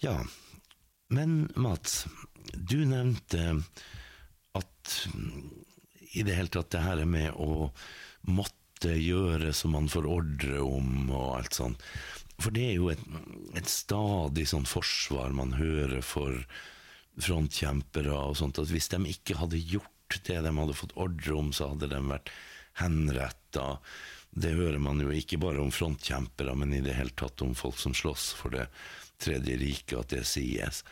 [0.04, 0.18] Ja,
[1.08, 2.08] men Mats,
[2.54, 3.62] du nevnte
[4.52, 4.96] at
[6.12, 7.70] i det hele tatt det her med å
[8.28, 11.86] måtte gjøre som man får ordre om og alt sånt.
[12.36, 13.06] For det er jo et,
[13.56, 16.36] et stadig sånn forsvar man hører for
[17.24, 21.54] frontkjempere og sånt, at hvis de ikke hadde gjort det de hadde fått ordre om,
[21.56, 22.34] så hadde de vært
[22.82, 23.78] henretta.
[24.36, 27.80] Det hører man jo ikke bare om frontkjempere, men i det hele tatt om folk
[27.80, 28.68] som slåss for det
[29.24, 30.84] tredje riket, at det sies.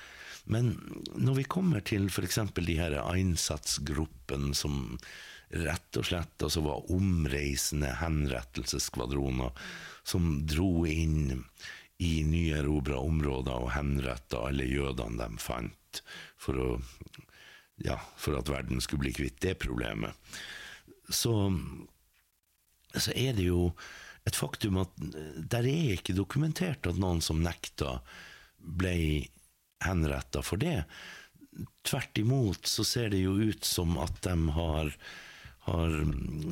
[0.50, 0.74] Men
[1.16, 2.40] når vi kommer til f.eks.
[2.58, 4.98] de her Einsatzgruppen som
[5.52, 9.52] rett og slett altså var omreisende henrettelsesskvadroner
[10.08, 11.44] som dro inn
[12.02, 16.02] i nyerobra områder og henretta alle jødene de fant,
[16.40, 16.70] for, å,
[17.86, 20.16] ja, for at verden skulle bli kvitt det problemet,
[21.12, 21.36] så,
[22.96, 23.70] så er det jo
[24.30, 28.00] et faktum at der er ikke dokumentert at noen som nekta,
[28.62, 28.94] ble
[29.82, 30.84] henretta for det.
[31.88, 34.94] Tvert imot så ser det jo ut som at de har,
[35.66, 35.98] har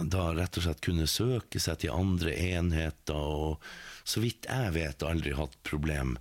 [0.10, 3.62] da rett og slett kunnet søke seg til andre enheter, og
[4.04, 6.18] så vidt jeg vet aldri hatt problem.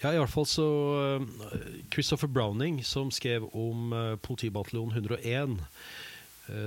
[0.00, 1.24] Ja, i hvert fall så eh,
[1.92, 5.82] Christopher Browning, som skrev om eh, politibataljon 101, eh,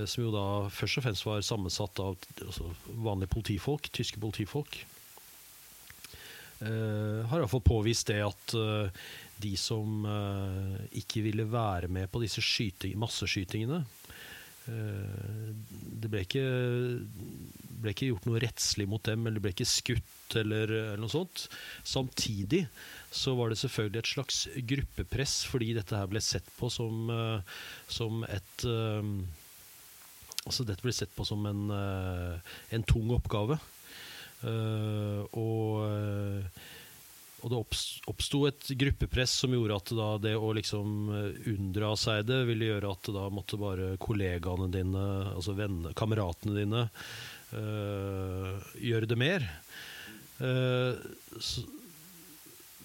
[0.07, 2.15] som jo da først og fremst var sammensatt av
[2.45, 2.69] altså,
[3.03, 4.77] vanlige politifolk, tyske politifolk,
[6.63, 8.87] Uh, har iallfall påvist det at uh,
[9.43, 13.81] de som uh, ikke ville være med på disse skyting, masseskytingene
[14.69, 15.49] uh,
[15.99, 16.45] Det ble ikke,
[17.83, 21.11] ble ikke gjort noe rettslig mot dem, eller det ble ikke skutt eller, eller noe
[21.11, 21.47] sånt.
[21.83, 22.63] Samtidig
[23.13, 24.39] så var det selvfølgelig et slags
[24.71, 27.59] gruppepress, fordi dette her ble sett på som, eh,
[27.91, 29.11] som et eh,
[30.43, 33.59] Altså dette blir sett på som en, eh, en tung oppgave.
[34.43, 36.63] Uh, og, eh,
[37.43, 39.93] og det opps- oppsto et gruppepress som gjorde at
[40.25, 41.07] det å liksom
[41.47, 46.83] unndra seg det, ville gjøre at da måtte bare kollegaene dine, altså venner, kameratene dine,
[47.55, 49.47] uh, gjøre det mer.
[50.43, 50.99] Uh,
[51.39, 51.63] så,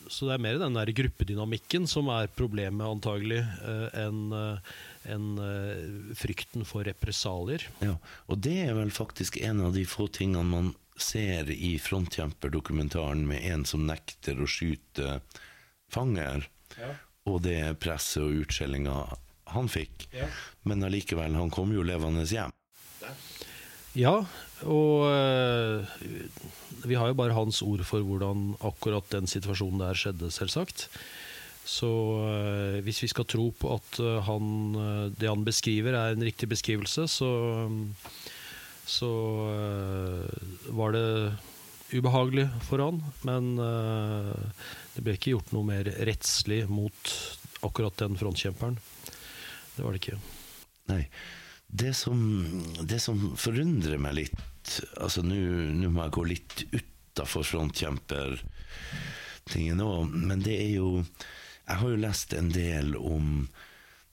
[0.08, 4.72] så det er mer den der gruppedynamikken som er problemet, antagelig, eh, enn eh,
[5.08, 7.64] enn, eh, frykten for represalier.
[7.84, 7.94] Ja,
[8.28, 13.44] og det er vel faktisk en av de få tingene man ser i Frontkjemper-dokumentaren med
[13.52, 15.20] en som nekter å skyte
[15.92, 16.48] fanger,
[17.28, 18.96] og det presset og utskjellinga
[19.54, 20.08] han fikk.
[20.68, 22.52] Men allikevel, han kom jo levende hjem.
[23.96, 24.26] Ja,
[24.66, 25.86] og eh,
[26.88, 30.88] vi har jo bare hans ord for hvordan akkurat den situasjonen der skjedde, selvsagt.
[31.68, 31.90] Så
[32.24, 36.50] eh, hvis vi skal tro på at eh, han, det han beskriver er en riktig
[36.50, 37.30] beskrivelse, så,
[38.88, 39.12] så
[40.74, 41.06] var det
[41.92, 43.02] ubehagelig for han.
[43.28, 47.14] Men det ble ikke gjort noe mer rettslig mot
[47.66, 48.78] akkurat den frontkjemperen.
[49.76, 50.18] Det var det ikke.
[50.90, 51.04] Nei.
[51.68, 52.18] Det som,
[52.80, 54.34] det som forundrer meg litt
[55.00, 55.34] Altså, nå
[55.92, 62.32] må jeg gå litt utafor frontkjempertingen òg, men det er jo Jeg har jo lest
[62.36, 63.48] en del om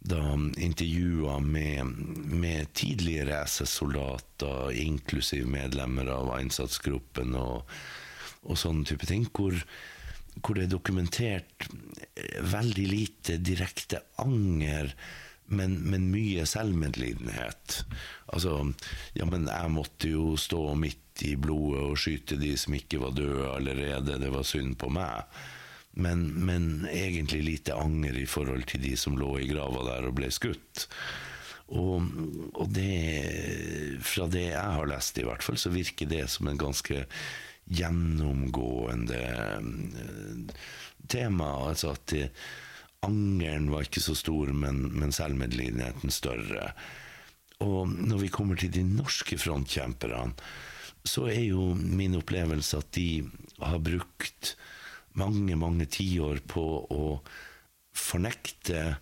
[0.06, 1.86] da intervjuer med,
[2.30, 7.66] med tidligere SS-soldater, inklusiv medlemmer av innsatsgruppen og,
[8.46, 9.58] og sånne type ting, hvor,
[10.42, 11.66] hvor det er dokumentert
[12.14, 14.94] eh, veldig lite direkte anger,
[15.48, 17.82] men, men mye selvmedlidenhet.
[18.34, 18.58] Altså,
[19.14, 23.16] ja, men jeg måtte jo stå midt i blodet og skyte de som ikke var
[23.16, 25.30] døde allerede, det var synd på meg.
[25.96, 30.18] Men, men egentlig lite anger i forhold til de som lå i grava der og
[30.18, 30.88] ble skutt.
[31.74, 32.04] Og,
[32.54, 36.60] og det, fra det jeg har lest i hvert fall, så virker det som en
[36.62, 37.06] ganske
[37.66, 40.52] gjennomgående eh,
[41.10, 41.50] tema.
[41.72, 42.28] Altså at det,
[43.06, 46.72] angeren var ikke så stor, men, men selvmedlidenheten større.
[47.64, 50.34] Og når vi kommer til de norske frontkjemperne,
[51.06, 53.10] så er jo min opplevelse at de
[53.62, 54.56] har brukt
[55.16, 57.04] mange, mange tiår på å
[57.96, 58.98] fornekte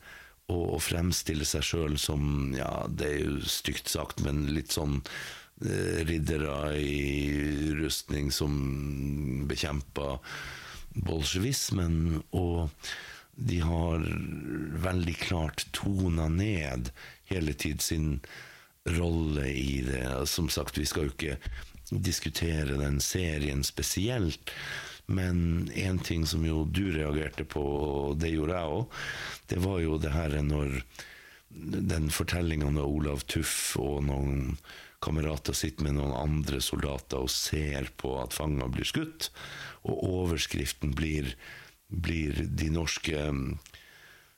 [0.51, 4.99] og, fremstille seg sjøl som, ja, det er jo stygt sagt, men litt sånn
[5.63, 10.19] eh, riddere i rustning som bekjempa
[11.07, 12.69] bolsjevismen, og
[13.35, 14.03] de har
[14.83, 16.91] veldig klart tona ned
[17.29, 18.19] hele tid sin
[18.85, 20.05] rolle i det.
[20.29, 21.37] Som sagt, vi skal jo ikke
[21.89, 24.51] diskutere den serien spesielt,
[25.05, 29.01] men en ting som jo du reagerte på, og det gjorde jeg òg,
[29.51, 30.79] det var jo det her når
[31.53, 34.55] den fortellinga når Olav Tuff og noen
[35.03, 39.29] kamerater sitter med noen andre soldater og ser på at fanger blir skutt,
[39.83, 41.33] og overskriften blir,
[41.93, 43.57] blir de norske mm,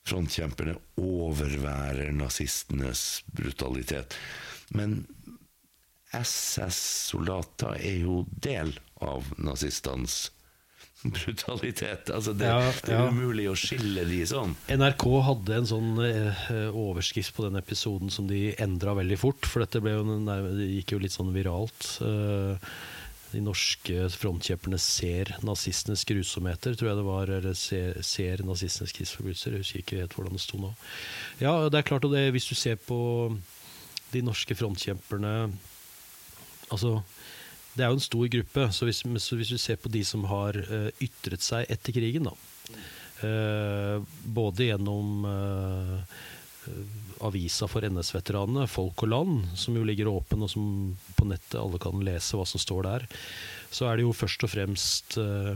[0.05, 4.17] frontkjemperne overværer nazistenes brutalitet.
[4.69, 5.03] Men
[6.15, 10.29] SS-soldater er jo del av nazistenes
[11.05, 12.09] brutalitet.
[12.09, 13.09] Altså det, Ja, det er ja.
[13.11, 14.55] umulig å skille de sånn.
[14.71, 19.65] NRK hadde en sånn eh, overskrift på den episoden som de endra veldig fort, for
[19.65, 21.89] dette jo, det gikk jo litt sånn viralt.
[22.05, 22.71] Eh,
[23.35, 27.31] de norske frontkjemperne ser nazistenes grusomheter, tror jeg det var.
[27.37, 29.57] Eller ser, ser nazistenes krigsforbrytelser.
[29.57, 30.71] Jeg husker ikke helt hvordan det sto nå.
[31.43, 32.99] Ja, det er klart, og det, hvis du ser på
[34.13, 35.37] de norske frontkjemperne
[36.73, 36.95] Altså,
[37.77, 40.23] det er jo en stor gruppe, så hvis, så hvis du ser på de som
[40.25, 42.33] har uh, ytret seg etter krigen, da.
[43.21, 46.15] Uh, både gjennom eh,
[47.23, 51.79] avisa for NS-veteranene, Folk og Land, som jo ligger åpen, og som på nettet alle
[51.81, 53.05] kan lese hva som står der,
[53.71, 55.55] så er det jo først og fremst uh,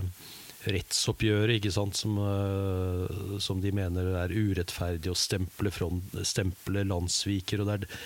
[0.68, 7.64] rettsoppgjøret sant, som, uh, som de mener er urettferdig, å stemple, front, stemple landssviker.
[7.64, 8.00] Og det, er,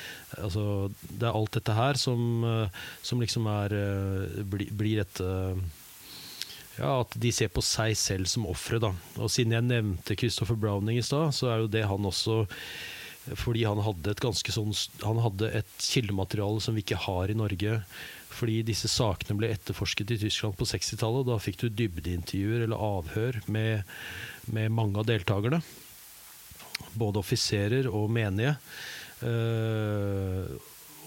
[0.46, 0.66] altså,
[1.10, 3.78] det er alt dette her som, uh, som liksom er
[4.50, 5.64] bli, blir et eh,
[6.78, 8.80] ja, At de ser på seg selv som ofre.
[9.22, 12.44] Og siden jeg nevnte Christopher Browning i stad, så er jo det han også
[13.40, 14.74] fordi han hadde et ganske sånn
[15.06, 17.78] Han hadde et kildemateriale som vi ikke har i Norge.
[18.34, 21.28] Fordi disse sakene ble etterforsket i Tyskland på 60-tallet.
[21.30, 23.88] Da fikk du dybdeintervjuer eller avhør med,
[24.52, 25.62] med mange av deltakerne.
[27.00, 28.58] Både offiserer og menige.
[29.24, 30.50] Uh,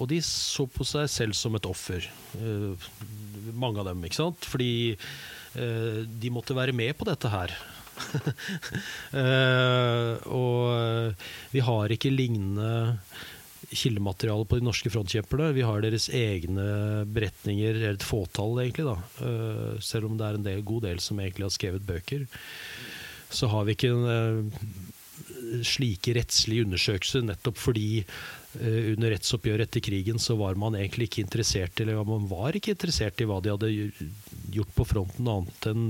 [0.00, 2.06] og de så på seg selv som et offer.
[2.38, 2.78] Uh,
[3.52, 4.48] mange av dem, ikke sant?
[4.48, 7.52] Fordi uh, de måtte være med på dette her.
[9.16, 11.14] Eh, og
[11.52, 12.68] vi har ikke lignende
[13.72, 15.54] kildemateriale på de norske frontkjemperne.
[15.56, 18.96] Vi har deres egne beretninger, eller et fåtall egentlig, da.
[19.22, 22.26] Uh, selv om det er en del, god del som egentlig har skrevet bøker.
[23.32, 24.92] Så har vi ikke en, uh,
[25.66, 31.24] slike rettslige undersøkelser, nettopp fordi eh, under rettsoppgjøret etter krigen så var man egentlig ikke
[31.24, 33.72] interessert eller man var ikke interessert i hva de hadde
[34.54, 35.86] gjort på fronten, annet enn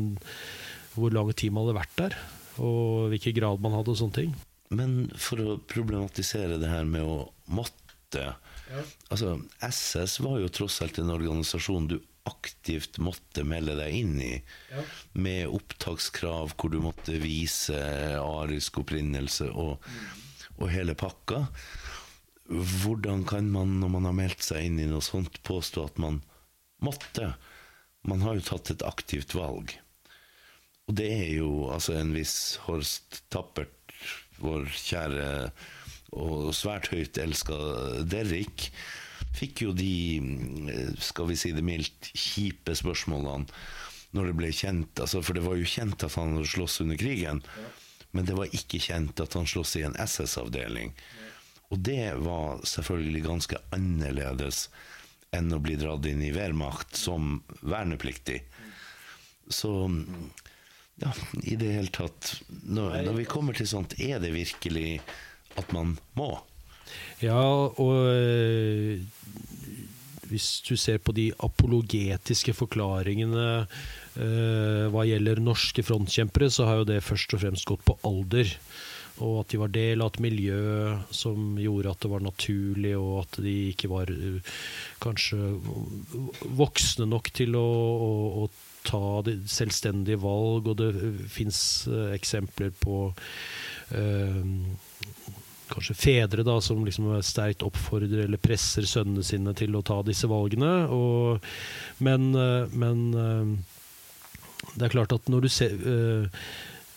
[0.96, 2.18] hvor lang tid man hadde vært der,
[2.64, 4.36] og hvilken grad man hadde og sånne ting.
[4.74, 8.32] Men for å problematisere det her med å måtte
[9.12, 14.32] Altså, SS var jo tross alt en organisasjon du aktivt måtte melde deg inn i,
[15.18, 17.76] med opptakskrav hvor du måtte vise
[18.18, 19.84] arisk opprinnelse og,
[20.56, 21.44] og hele pakka.
[22.46, 26.20] Hvordan kan man, når man har meldt seg inn i noe sånt, påstå at man
[26.82, 27.34] måtte?
[28.06, 29.74] Man har jo tatt et aktivt valg.
[30.86, 33.72] Og det er jo altså en viss Horst Tappert,
[34.38, 35.30] vår kjære
[36.16, 37.56] og svært høyt elska
[38.06, 38.68] Derrik,
[39.36, 40.20] fikk jo de,
[41.02, 43.50] skal vi si det mildt, kjipe spørsmålene
[44.16, 45.02] når det ble kjent.
[45.02, 47.42] Altså, for det var jo kjent at han hadde slåss under krigen,
[48.16, 50.94] men det var ikke kjent at han slåss i en SS-avdeling.
[51.74, 54.68] Og det var selvfølgelig ganske annerledes
[55.34, 58.38] enn å bli dratt inn i Wehrmacht som vernepliktig.
[59.52, 59.72] Så
[61.02, 61.12] ja,
[61.44, 65.00] i det hele tatt når, når vi kommer til sånt, er det virkelig
[65.60, 66.30] at man må?
[67.20, 69.00] Ja, og øh,
[70.30, 73.46] hvis du ser på de apologetiske forklaringene
[74.16, 78.52] øh, hva gjelder norske frontkjempere, så har jo det først og fremst gått på alder.
[79.24, 83.22] Og at de var del av et miljø som gjorde at det var naturlig, og
[83.22, 84.40] at de ikke var øh,
[85.00, 85.56] kanskje
[86.58, 88.10] voksne nok til å, å,
[88.44, 88.48] å
[88.86, 89.02] ta
[89.50, 90.70] selvstendige valg.
[90.72, 90.90] Og det
[91.32, 91.60] fins
[92.14, 93.10] eksempler på
[93.96, 94.42] øh,
[95.70, 100.30] kanskje fedre da, som liksom sterkt oppfordrer eller presser sønnene sine til å ta disse
[100.30, 100.74] valgene.
[100.94, 101.42] Og,
[102.06, 102.30] men,
[102.70, 103.02] men
[104.74, 106.42] det er klart at når du ser øh,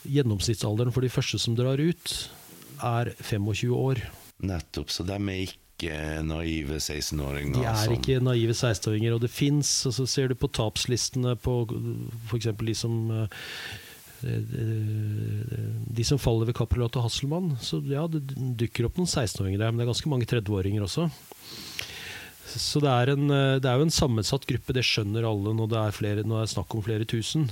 [0.09, 2.13] Gjennomsnittsalderen for de første som drar ut,
[2.79, 3.99] er 25 år.
[4.39, 4.93] Nettopp.
[4.93, 7.53] Så de er ikke naive 16-åringer?
[7.53, 11.35] De er som- ikke naive 16-åringer, og det fins og så Ser du på tapslistene
[11.39, 11.67] på
[12.29, 12.45] f.eks.
[12.59, 13.27] de som eh,
[14.23, 15.65] eh,
[15.95, 18.23] de som faller ved Cappelen og Hasselmann, så ja, det
[18.57, 21.09] dukker opp noen 16-åringer der, men det er ganske mange 30-åringer også.
[22.49, 25.69] Så det er, en, eh, det er jo en sammensatt gruppe, det skjønner alle når
[25.69, 27.45] det er, flere, når det er snakk om flere tusen.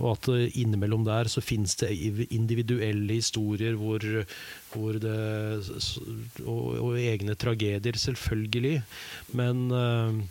[0.00, 1.92] Og at eh, innimellom der så finnes det
[2.28, 4.04] individuelle historier hvor,
[4.74, 5.16] hvor det
[6.44, 8.76] og, og egne tragedier, selvfølgelig.
[9.32, 10.22] Men, eh,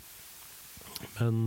[1.18, 1.40] men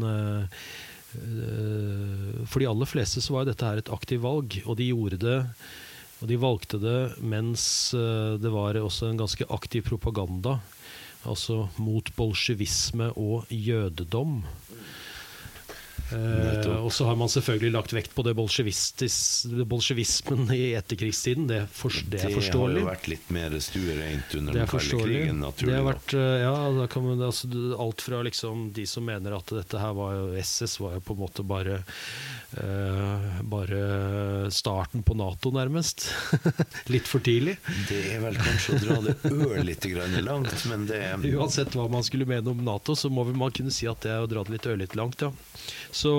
[2.45, 5.37] for de aller fleste så var dette her et aktivt valg, og de gjorde det
[6.17, 10.57] og de valgte det mens det var også en ganske aktiv propaganda
[11.25, 14.43] altså mot bolsjevisme og jødedom.
[16.15, 16.85] Nettopp.
[16.85, 21.47] og så har man selvfølgelig lagt vekt på det bolsjevismen i etterkrigstiden.
[21.49, 25.41] Det, for, det er har jo vært litt mer stuereint under er den kalde krigen,
[25.43, 29.07] naturlig Det har vært, uh, ja, da kan man, altså, alt fra liksom de som
[29.07, 33.81] mener at dette her var jo SS var jo på en måte bare uh, Bare
[34.53, 36.07] starten på Nato, nærmest.
[36.93, 37.57] Litt for tidlig.
[37.89, 41.01] Det er vel kanskje å dra det ørlite grann langt, men det
[41.37, 44.13] Uansett hva man skulle mene om Nato, så må vi man kunne si at det
[44.13, 45.31] er å dra det litt ørlite langt, ja.
[45.91, 46.13] Så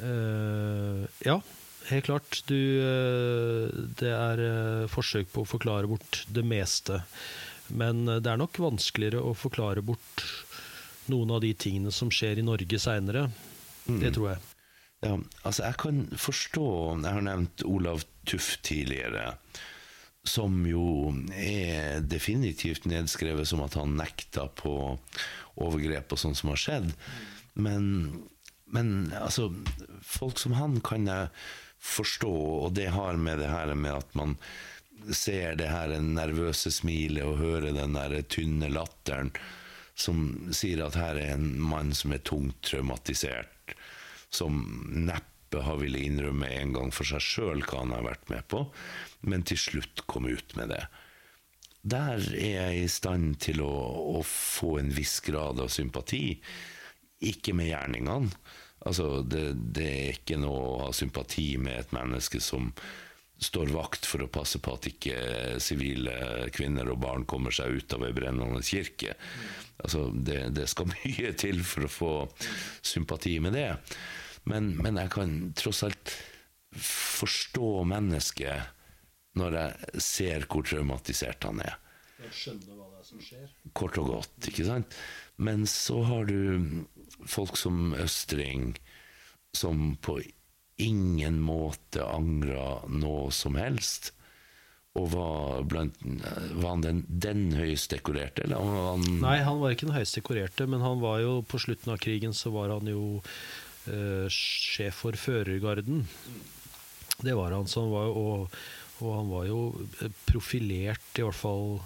[0.00, 1.40] eh, Ja,
[1.90, 2.42] helt klart.
[2.46, 3.68] Du eh,
[4.00, 7.02] Det er eh, forsøk på å forklare bort det meste.
[7.68, 10.24] Men det er nok vanskeligere å forklare bort
[11.12, 13.26] noen av de tingene som skjer i Norge seinere.
[13.88, 14.40] Det tror jeg.
[15.04, 15.14] Ja,
[15.46, 16.64] altså jeg kan forstå
[17.04, 19.36] Jeg har nevnt Olav Tuff tidligere,
[20.26, 24.72] som jo er definitivt nedskrevet som at han nekta på
[25.58, 26.90] overgrep og sånt som har skjedd.
[27.58, 27.84] Men,
[28.70, 29.50] men altså
[30.04, 31.30] Folk som han kan jeg
[31.78, 32.32] forstå,
[32.64, 34.36] og det har med det her med at man
[35.14, 39.30] ser det her nervøse smilet og hører den der tynne latteren
[39.98, 43.74] som sier at her er en mann som er tungt traumatisert
[44.30, 44.60] som
[45.08, 48.64] neppe har ville innrømme en gang for seg sjøl hva han har vært med på,
[49.26, 50.84] men til slutt kom ut med det.
[51.88, 53.72] Der er jeg i stand til å,
[54.18, 56.38] å få en viss grad av sympati.
[57.28, 58.32] Ikke med gjerningene.
[58.86, 62.70] Altså, det, det er ikke noe å ha sympati med et menneske som
[63.38, 65.18] står vakt for å passe på at ikke
[65.62, 69.14] sivile kvinner og barn kommer seg ut av ei brennende kirke.
[69.78, 72.12] Altså, det, det skal mye til for å få
[72.82, 73.70] sympati med det.
[74.50, 76.14] Men, men jeg kan tross alt
[76.78, 78.77] forstå mennesket
[79.38, 81.78] når jeg ser hvor traumatisert han er.
[82.34, 83.46] Skjønner hva det er som skjer.
[83.78, 84.96] kort og godt, ikke sant?
[85.38, 86.84] Men så har du
[87.30, 88.72] folk som Østring,
[89.54, 90.18] som på
[90.82, 94.12] ingen måte angra noe som helst.
[94.98, 95.98] Og var, blant,
[96.58, 100.18] var han den, den høyest dekorerte, eller var han Nei, han var ikke den høyest
[100.18, 103.20] dekorerte, men han var jo på slutten av krigen så var han jo
[103.86, 106.02] eh, sjef for førergarden.
[107.22, 108.58] Det var han, som var jo, og,
[108.98, 109.60] og han var jo
[110.02, 111.78] eh, profilert, i hvert fall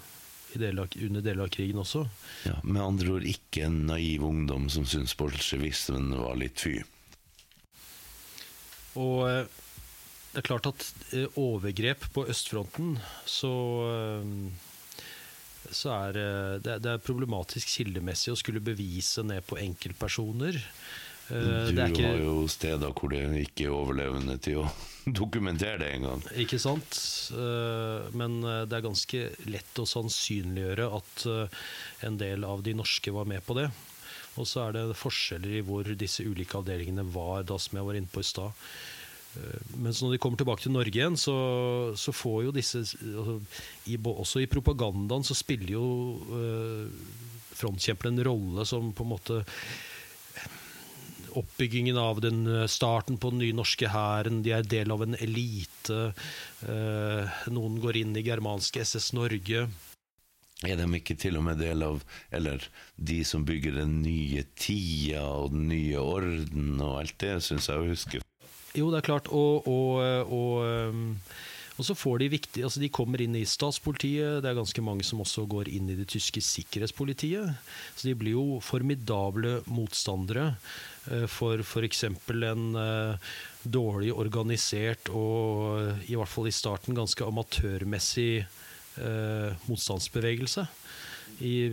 [0.52, 2.04] i deler av, under deler av krigen også.
[2.48, 6.78] ja, Med andre ord ikke en naiv ungdom som syntes bolsjevismen var litt fy.
[9.00, 9.60] Og eh,
[10.32, 12.98] det er klart at eh, overgrep på østfronten,
[13.28, 13.54] så
[15.72, 16.16] så er
[16.64, 20.58] det, det er problematisk kildemessig å skulle bevise ned på enkeltpersoner.
[21.30, 24.66] Eh, Du det er ikke, har jo steder hvor det ikke er overlevende til å
[25.22, 26.24] dokumentere det engang.
[26.42, 26.98] Ikke sant?
[27.36, 31.26] Eh, Men eh, det er ganske lett å sannsynliggjøre at
[32.08, 33.68] en del av de norske var med på det.
[34.40, 37.98] Og så er det forskjeller i hvor disse ulike avdelingene var, da som jeg var
[37.98, 38.56] inne på i stad.
[39.80, 41.34] Mens når de kommer tilbake til Norge igjen, så,
[41.96, 43.38] så får jo disse altså,
[43.88, 45.84] i, Også i propagandaen så spiller jo
[46.36, 47.12] eh,
[48.08, 49.38] en rolle som på en måte
[51.38, 54.42] oppbyggingen av den eh, starten på den nye norske hæren.
[54.44, 56.12] De er del av en elite.
[56.66, 59.66] eh, noen går inn i germanske SS Norge.
[60.62, 62.62] Er de ikke til og med del av Eller
[62.94, 67.80] de som bygger den nye tida og den nye orden og alt det, syns jeg
[67.80, 68.22] å huske.
[68.78, 69.28] Jo, det er klart.
[69.28, 69.98] Og, og,
[70.32, 70.62] og,
[70.94, 71.18] um,
[71.76, 74.40] og så får de viktig Altså, de kommer inn i statspolitiet.
[74.44, 77.58] Det er ganske mange som også går inn i det tyske sikkerhetspolitiet.
[77.96, 80.56] Så de blir jo formidable motstandere eh,
[81.26, 82.04] for f.eks.
[82.04, 83.32] en eh,
[83.62, 90.66] dårlig organisert og eh, i hvert fall i starten ganske amatørmessig eh, motstandsbevegelse.
[91.42, 91.72] I,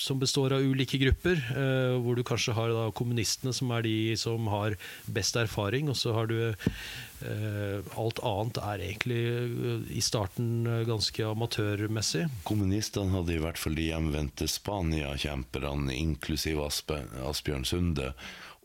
[0.00, 4.14] som består av ulike grupper, eh, hvor du kanskje har da kommunistene, som er de
[4.18, 4.74] som har
[5.06, 10.82] best erfaring, og så har du eh, Alt annet er egentlig eh, i starten eh,
[10.88, 12.26] ganske amatørmessig.
[12.48, 18.14] Kommunistene hadde i hvert fall de hjemvendte Spania-kjemperne, inklusiv Asbjørn Sunde.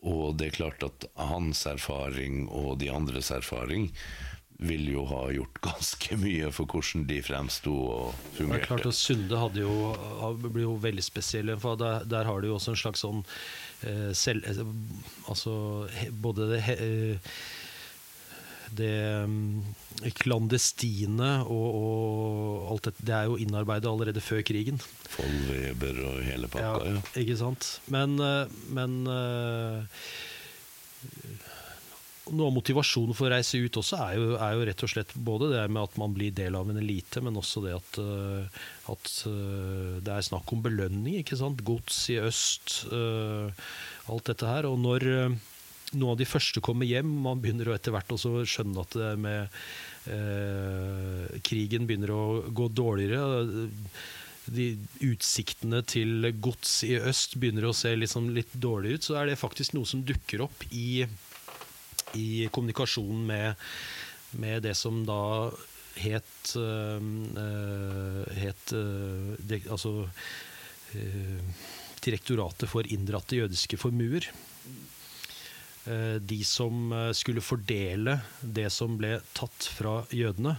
[0.08, 3.90] Og det er klart at hans erfaring og de andres erfaring
[4.60, 8.96] vil jo ha gjort ganske mye for hvordan de fremsto og Det er klart at
[8.96, 9.94] Sunde hadde jo,
[10.44, 13.24] blir jo veldig spesiell, for der, der har du jo også en slags sånn
[13.88, 14.60] eh, selv, eh,
[15.30, 15.54] Altså
[16.22, 17.32] både det eh,
[18.76, 19.60] det mm,
[20.20, 24.80] klandestine og, og alt dette, det er jo innarbeidet allerede før krigen.
[25.10, 26.72] Follweber og hele pakka.
[26.86, 27.04] Ja.
[27.22, 27.76] Ikke sant?
[27.92, 30.04] Men, eh, men eh,
[32.30, 35.14] noe av motivasjonen for å reise ut også er jo, er jo rett og slett
[35.18, 38.66] både det med at man blir del av en elite, men også det at, eh,
[38.94, 39.14] at
[40.06, 41.20] det er snakk om belønning.
[41.20, 41.64] ikke sant?
[41.66, 44.70] Gods i øst, alt dette her.
[44.70, 45.34] Og når
[45.92, 49.10] noen av de første kommer hjem, man begynner etter hvert også å skjønne at det
[49.20, 49.60] med
[50.10, 53.68] eh, krigen begynner å gå dårligere.
[54.50, 54.68] De
[55.06, 59.40] utsiktene til gods i øst begynner å se liksom litt dårlig ut, så er det
[59.40, 61.02] faktisk noe som dukker opp i,
[62.18, 63.66] i kommunikasjonen med,
[64.40, 65.20] med det som da
[66.00, 67.02] het, eh,
[67.44, 70.08] eh, het eh, de, Altså
[70.94, 71.66] eh,
[72.00, 74.24] Direktoratet for inndratte jødiske formuer.
[75.88, 80.58] Eh, de som eh, skulle fordele det som ble tatt fra jødene.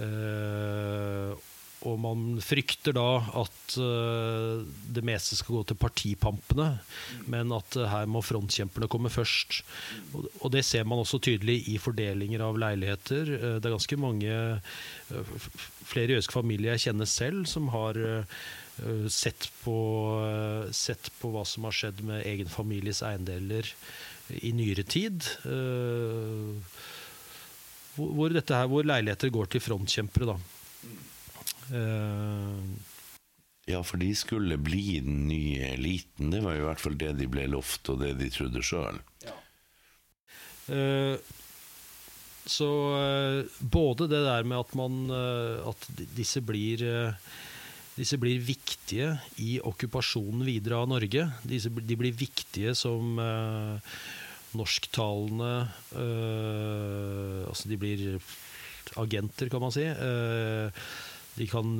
[0.00, 1.34] Eh,
[1.86, 6.80] og man frykter da at det meste skal gå til partipampene,
[7.30, 9.60] men at her må frontkjemperne komme først.
[10.16, 13.30] Og, det ser man også tydelig i fordelinger av leiligheter.
[13.60, 14.32] Det er ganske mange
[15.86, 18.00] flere jødiske familier jeg kjenner selv, som har
[19.12, 19.76] sett på,
[20.26, 23.70] eh, sett på hva som har skjedd med egen families eiendeler
[24.40, 25.24] i nyere tid.
[25.46, 26.60] eh,
[27.96, 30.36] hvor, dette her, hvor leiligheter går til frontkjempere, da.
[31.72, 32.60] Eh,
[33.72, 36.30] ja, for de skulle bli den nye eliten.
[36.30, 39.00] Det var i hvert fall det de ble lovt, og det de trodde sjøl.
[40.70, 41.16] Eh,
[42.46, 42.70] så
[43.00, 47.28] eh, både det der med at man eh, At disse blir eh,
[47.96, 51.24] disse blir viktige i okkupasjonen videre av Norge.
[51.48, 53.96] Disse, de blir viktige som eh,
[54.56, 55.52] norsktalende
[55.96, 58.04] eh, Altså de blir
[59.00, 59.86] agenter, kan man si.
[59.88, 60.84] Eh,
[61.36, 61.72] de kan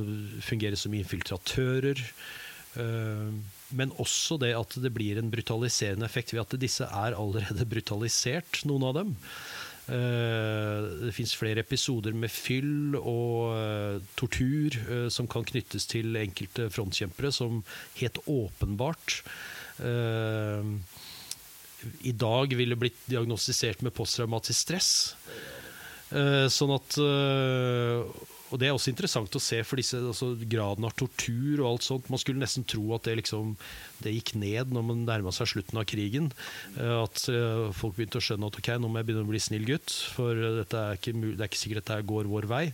[0.45, 2.01] fungere som infiltratører.
[2.81, 3.29] Eh,
[3.77, 8.63] men også det at det blir en brutaliserende effekt ved at disse er allerede brutalisert,
[8.69, 9.17] noen av dem.
[9.87, 16.19] Eh, det fins flere episoder med fyll og eh, tortur eh, som kan knyttes til
[16.19, 17.63] enkelte frontkjempere, som
[18.01, 19.21] helt åpenbart
[22.09, 24.89] i dag ville blitt diagnostisert med posttraumatisk stress.
[26.09, 26.97] Sånn at
[28.53, 31.87] Og det er også interessant å se for disse altså, graden av tortur og alt
[31.87, 32.11] sånt.
[32.13, 33.55] Man skulle nesten tro at det liksom
[34.05, 36.31] det gikk ned når man nærma seg slutten av krigen.
[36.77, 39.43] Eh, at eh, folk begynte å skjønne at ok, nå må jeg begynne å bli
[39.43, 39.95] snill gutt.
[40.15, 42.65] For er ikke, det er ikke sikkert dette går vår vei.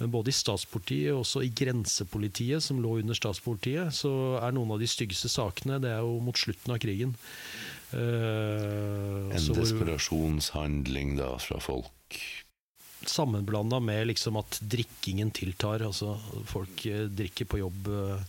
[0.00, 4.74] Men både i statspolitiet og også i grensepolitiet, som lå under statspolitiet, så er noen
[4.74, 7.14] av de styggeste sakene det er jo mot slutten av krigen.
[7.94, 11.92] Uh, En desperasjonshandling da fra folk.
[13.08, 15.82] Sammenblanda med liksom at drikkingen tiltar.
[15.86, 16.14] Altså
[16.46, 17.88] folk eh, drikker på jobb.
[17.88, 18.22] eh.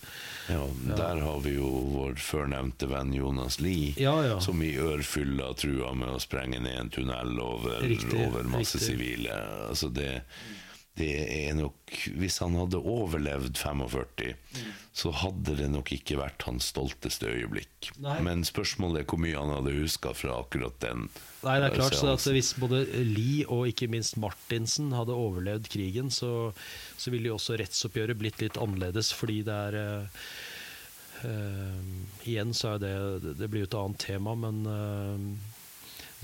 [0.54, 0.66] Ja,
[0.98, 4.40] Der har vi jo vår førnevnte venn Jonas Lie, Ja, ja.
[4.40, 9.34] som i ørfylla trua med å sprenge ned en tunnel over, Riktig, over masse sivile.
[9.70, 10.22] Altså det,
[10.96, 14.34] det er nok Hvis han hadde overlevd 45,
[14.96, 17.92] så hadde det nok ikke vært hans stolteste øyeblikk.
[18.04, 18.18] Nei.
[18.24, 21.08] Men spørsmålet er hvor mye han hadde huska fra akkurat den.
[21.44, 22.26] Nei, det er klart, så at.
[22.32, 26.52] Hvis både Lie og ikke minst Martinsen hadde overlevd krigen, så,
[26.98, 30.24] så ville jo også rettsoppgjøret blitt litt annerledes, fordi det er eh,
[31.28, 31.84] uh,
[32.26, 35.54] Igjen så er det Det blir jo et annet tema, men eh,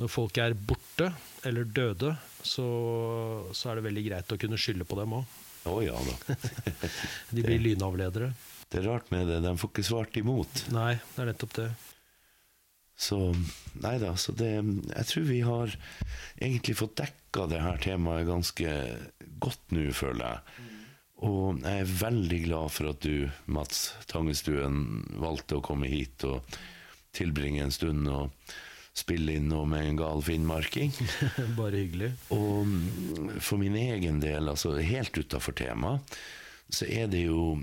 [0.02, 1.12] når folk er borte
[1.48, 2.66] eller døde, så,
[3.54, 5.38] så er det veldig greit å kunne skylde på dem òg.
[5.70, 6.36] Å ja da.
[7.36, 8.32] De blir lynavledere.
[8.72, 10.62] Det er rart med det, de får ikke svart imot.
[10.72, 11.68] Nei, det er nettopp det.
[13.02, 13.18] Så
[13.82, 15.74] nei da, så det Jeg tror vi har
[16.38, 18.76] egentlig fått dekka det her temaet ganske
[19.44, 20.68] godt nå, føler jeg.
[21.28, 26.46] Og jeg er veldig glad for at du, Mats Tangestuen, valgte å komme hit og
[27.18, 28.54] tilbringe en stund og
[28.98, 30.92] spille inn noe med en gal finnmarking.
[31.60, 32.12] Bare hyggelig.
[32.36, 36.18] Og for min egen del, altså helt utafor temaet,
[36.72, 37.58] så er det jo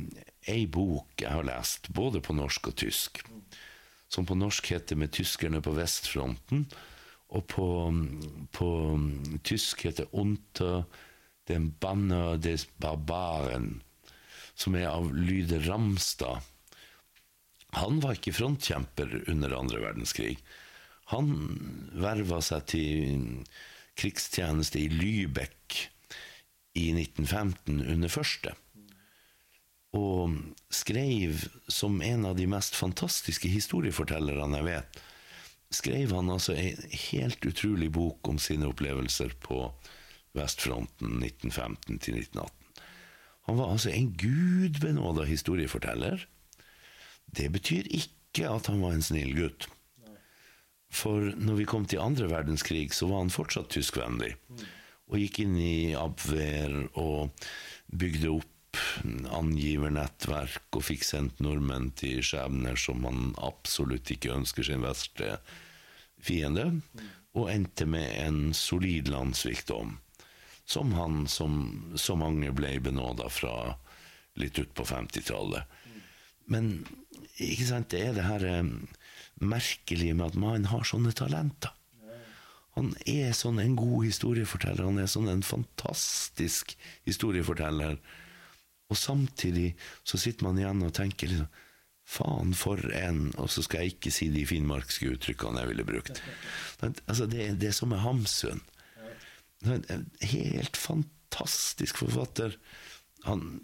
[0.48, 3.22] ei bok jeg har lest, både på norsk og tysk,
[4.08, 6.64] som på norsk heter 'Med tyskerne på vestfronten',
[7.28, 7.68] og på,
[8.52, 8.68] på
[9.44, 10.84] tysk heter 'Unter
[11.48, 13.80] den Banner des Barbaren',
[14.54, 16.40] som er av Lyde Ramstad.
[17.76, 20.38] Han var ikke frontkjemper under andre verdenskrig.
[21.08, 21.28] Han
[21.96, 23.26] verva seg til
[23.98, 25.88] krigstjeneste i Lübeck
[26.78, 28.54] i 1915 under første.
[29.96, 30.36] Og
[30.70, 35.00] skrev som en av de mest fantastiske historiefortellerne jeg vet,
[35.72, 39.64] skrev han altså en helt utrolig bok om sine opplevelser på
[40.36, 42.52] vestfronten 1915 til 1918.
[43.48, 46.20] Han var altså en gudbenåda historieforteller.
[47.32, 49.70] Det betyr ikke at han var en snill gutt.
[50.88, 54.34] For når vi kom til andre verdenskrig, så var han fortsatt tyskvennlig.
[55.08, 57.34] Og gikk inn i Abwehr og
[57.88, 58.54] bygde opp
[59.32, 65.38] angivernettverk og fikk sendt nordmenn til skjebner som man absolutt ikke ønsker sin verste
[66.20, 66.70] fiende.
[67.36, 69.98] Og endte med en solid landssvikdom.
[70.68, 73.72] Som han, som så mange ble benåda fra
[74.38, 75.64] litt utpå 50-tallet.
[76.52, 76.82] Men
[77.40, 78.68] ikke sant, det er det her eh,
[79.40, 81.74] merkelige med at mannen har sånne talenter.
[82.78, 86.76] Han er sånn en god historieforteller, han er sånn en fantastisk
[87.08, 87.96] historieforteller.
[88.88, 89.72] Og samtidig
[90.06, 91.64] så sitter man igjen og tenker liksom
[92.08, 96.22] Faen for en Og så skal jeg ikke si de finnmarkske uttrykkene jeg ville brukt.
[96.80, 98.62] Altså, det, er det som er Hamsun.
[99.68, 102.56] En helt fantastisk forfatter.
[103.26, 103.58] Han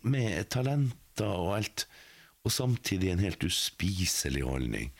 [0.00, 1.84] med talenter og alt,
[2.46, 4.92] og samtidig en helt uspiselig holdning.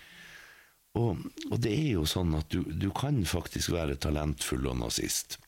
[0.98, 1.20] Og,
[1.50, 5.38] og det er jo sånn at du, du kan faktisk være talentfull og nazist.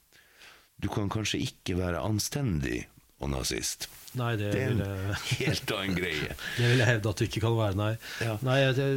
[0.80, 2.84] Du kan kanskje ikke være anstendig
[3.20, 3.88] og nazist.
[4.18, 6.34] Nei, det, Det er en jeg, helt annen greie.
[6.58, 7.92] det vil jeg hevde at du ikke kan være, nei.
[8.24, 8.36] Ja.
[8.46, 8.88] nei det,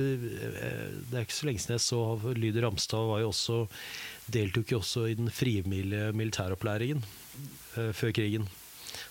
[1.10, 2.02] det er ikke så lenge siden jeg så
[2.38, 3.60] Lyder Ramstad var jo også
[4.32, 8.48] deltok jo også i den frivillige militæropplæringen eh, før krigen.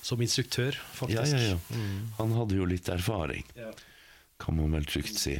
[0.03, 1.31] Som instruktør, faktisk.
[1.31, 1.81] ja, ja.
[2.19, 3.71] Han hadde jo litt erfaring, Ja.
[4.43, 5.37] kan man vel trygt si.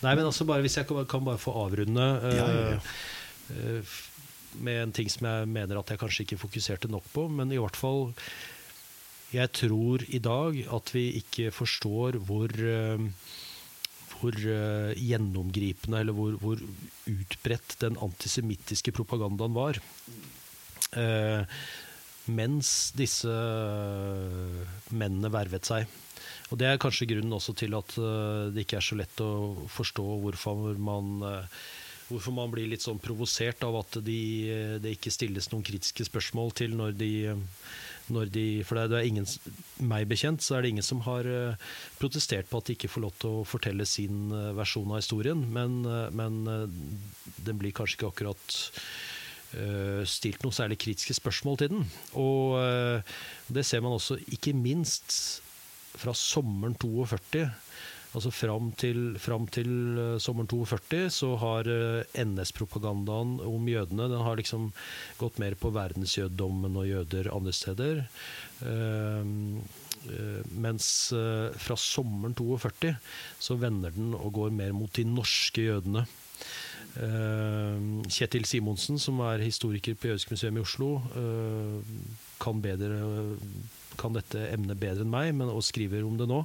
[0.00, 2.78] Nei, men altså bare, Hvis jeg kan, kan bare få avrunde uh, Ja, ja, ja.
[3.50, 3.98] Uh,
[4.64, 7.60] med en ting som jeg mener at jeg kanskje ikke fokuserte nok på, men i
[7.60, 8.14] hvert fall
[9.32, 13.04] Jeg tror i dag at vi ikke forstår hvor uh,
[14.20, 14.36] hvor
[15.00, 16.60] gjennomgripende eller hvor, hvor
[17.08, 19.78] utbredt den antisemittiske propagandaen var.
[20.92, 21.44] Eh,
[22.28, 23.32] mens disse
[24.90, 25.88] mennene vervet seg.
[26.50, 29.30] Og Det er kanskje grunnen også til at eh, det ikke er så lett å
[29.70, 31.60] forstå hvorfor man, eh,
[32.10, 34.18] hvorfor man blir litt sånn provosert av at de,
[34.50, 37.44] eh, det ikke stilles noen kritiske spørsmål til når de, eh,
[38.10, 39.26] når de For det er, ingen,
[39.78, 43.06] meg bekjent så er det ingen som har eh, protestert på at de ikke får
[43.06, 46.66] lov til å fortelle sin eh, versjon av historien, men, eh, men eh,
[47.46, 48.82] den blir kanskje ikke akkurat eh,
[50.06, 51.86] stilt noen særlig kritiske spørsmål til den.
[52.18, 53.14] Og eh,
[53.50, 55.42] det ser man også ikke minst
[55.98, 57.48] fra sommeren 42.
[58.10, 64.24] Altså fram til, fram til eh, sommeren 42 så har eh, NS-propagandaen om jødene den
[64.26, 64.70] har liksom
[65.20, 68.02] gått mer på verdensjøddommen og jøder andre steder.
[68.66, 69.30] Eh,
[70.10, 72.96] eh, mens eh, fra sommeren 42
[73.38, 76.06] så vender den og går mer mot de norske jødene.
[76.98, 77.76] Eh,
[78.10, 81.94] Kjetil Simonsen, som er historiker på Jødisk museum i Oslo, eh,
[82.42, 82.98] kan, bedre,
[84.00, 86.42] kan dette emnet bedre enn meg, men, og skriver om det nå.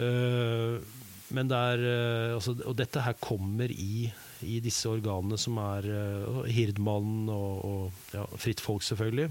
[0.00, 1.00] Eh,
[1.34, 1.82] men det er,
[2.36, 4.10] altså, og dette her kommer i,
[4.44, 9.30] i disse organene som er uh, Hirdmannen og, og ja, Fritt Folk, selvfølgelig.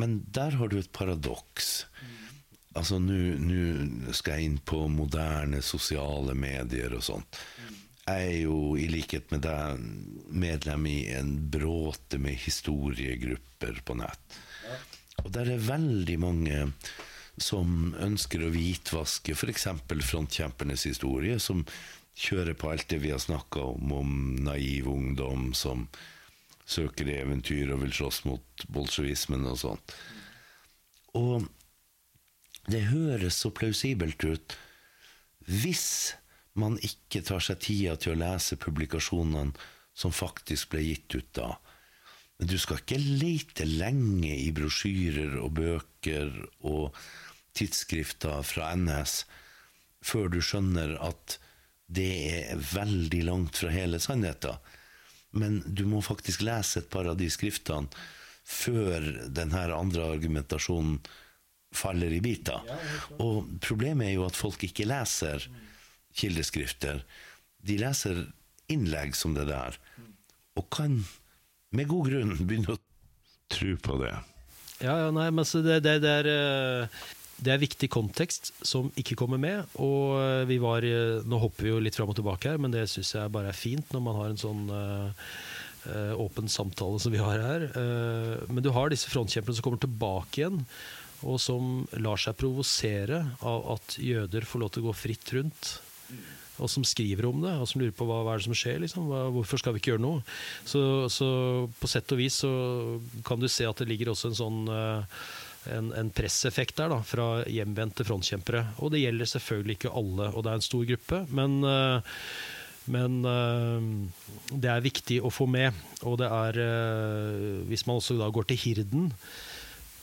[0.00, 1.84] Men der har du et paradoks.
[2.78, 7.40] Altså, nå skal jeg inn på moderne sosiale medier og sånt.
[8.08, 9.82] Jeg er jo, i likhet med deg,
[10.32, 14.38] medlem i en bråte med historiegrupper på nett.
[15.24, 16.62] Og der er veldig mange
[17.38, 19.68] som ønsker å hvitvaske f.eks.
[20.08, 21.66] frontkjempernes historie, som
[22.18, 24.14] kjører på alt det vi har snakka om, om
[24.46, 25.86] naiv ungdom som
[26.68, 29.94] søker eventyr og vil slåss mot bolsjevismen og sånt.
[31.18, 31.46] Og
[32.68, 34.56] det høres så plausibelt ut
[35.48, 35.88] hvis
[36.58, 39.54] man ikke tar seg tida til å lese publikasjonene
[39.98, 41.54] som faktisk ble gitt ut da.
[42.38, 46.30] Men du skal ikke lete lenge i brosjyrer og bøker
[46.68, 46.98] og
[47.58, 49.22] tidsskrifter fra NS
[50.06, 51.38] før du skjønner at
[51.88, 54.60] det er veldig langt fra hele sannheten.
[55.34, 57.88] Men du må faktisk lese et par av de skriftene
[58.48, 61.00] før denne andre argumentasjonen
[61.74, 62.64] faller i biter.
[63.20, 65.44] Og problemet er jo at folk ikke leser
[66.18, 67.02] kildeskrifter.
[67.64, 68.24] De leser
[68.72, 69.78] innlegg som det der,
[70.58, 71.00] og kan
[71.74, 72.82] med god grunn begynne å
[73.52, 74.16] tro på det.
[74.78, 77.06] Ja, ja, nei, men det, det, det, er, eh,
[77.42, 79.64] det er viktig kontekst som ikke kommer med.
[79.82, 80.86] Og eh, vi var
[81.26, 83.58] Nå hopper vi jo litt fram og tilbake her, men det syns jeg bare er
[83.58, 87.66] fint når man har en sånn eh, åpen samtale som vi har her.
[88.52, 90.58] Men du har disse frontkjemperne som kommer tilbake igjen,
[91.26, 95.70] og som lar seg provosere av at jøder får lov til å gå fritt rundt.
[96.58, 98.80] Og som skriver om det, og som lurer på hva, hva er det som skjer.
[98.82, 99.06] Liksom?
[99.10, 100.22] Hva, hvorfor skal vi ikke gjøre noe?
[100.66, 100.80] Så,
[101.12, 101.28] så
[101.78, 102.50] på sett og vis så
[103.26, 105.22] kan du se at det ligger også en sånn eh,
[105.74, 108.64] en, en presseffekt der da, fra hjemvendte frontkjempere.
[108.82, 111.20] Og det gjelder selvfølgelig ikke alle, og det er en stor gruppe.
[111.38, 112.16] Men, eh,
[112.90, 115.78] men eh, det er viktig å få med.
[116.08, 116.58] Og det er
[117.68, 119.12] Hvis man også da går til Hirden,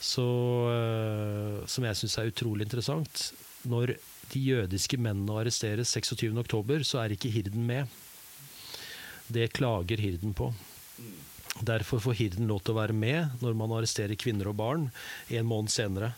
[0.02, 0.28] så,
[0.72, 3.30] eh, som jeg syns er utrolig interessant
[3.66, 3.96] Når
[4.34, 7.88] de jødiske mennene arresteres 26.10, så er ikke Hirden med.
[9.32, 10.52] Det klager Hirden på.
[11.66, 14.88] Derfor får Hirden lov til å være med når man arresterer kvinner og barn
[15.30, 16.12] en måned senere.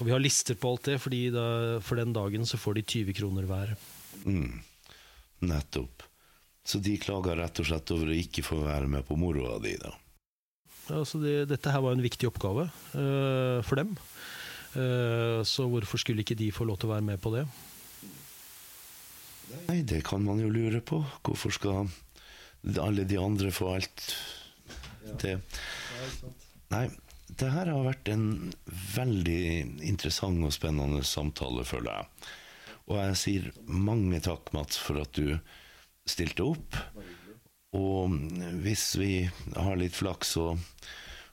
[0.00, 2.86] Og Vi har lister på alt det, fordi da, for den dagen så får de
[2.96, 3.76] 20 kroner hver.
[4.24, 4.60] Mm.
[5.46, 6.02] Nettopp.
[6.64, 9.76] Så de klager rett og slett over å ikke få være med på moroa di,
[9.80, 9.92] da.
[10.90, 13.94] Ja, så det, dette her var en viktig oppgave uh, for dem.
[14.74, 17.44] Uh, så hvorfor skulle ikke de få lov til å være med på det?
[19.68, 21.00] Nei, det kan man jo lure på.
[21.26, 21.90] Hvorfor skal
[22.82, 24.04] alle de andre få alt
[25.22, 25.38] det?
[26.70, 26.84] Nei,
[27.40, 28.52] det her har vært en
[28.94, 29.42] veldig
[29.88, 32.30] interessant og spennende samtale, føler jeg.
[32.90, 35.38] Og jeg sier mange takk, Mats, for at du
[36.10, 36.78] stilte opp.
[37.76, 38.14] Og
[38.64, 39.12] hvis vi
[39.54, 40.58] har litt flaks og,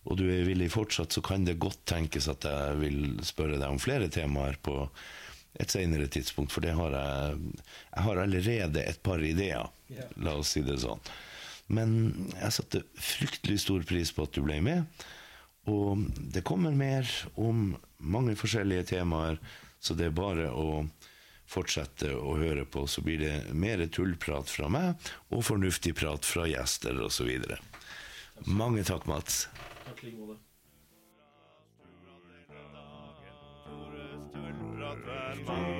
[0.05, 3.69] og du er villig fortsatt, så kan det godt tenkes at jeg vil spørre deg
[3.71, 4.83] om flere temaer på
[5.57, 7.38] et senere tidspunkt, for det har jeg
[7.95, 9.65] Jeg har allerede et par ideer,
[10.21, 11.01] la oss si det sånn.
[11.67, 14.85] Men jeg satte fryktelig stor pris på at du ble med.
[15.67, 19.39] Og det kommer mer om mange forskjellige temaer,
[19.81, 20.85] så det er bare å
[21.47, 26.47] fortsette å høre på, så blir det mer tullprat fra meg, og fornuftig prat fra
[26.49, 27.31] gjester osv.
[28.45, 29.47] Mange takk, Mats.
[34.37, 35.76] Tullprat hver mandag.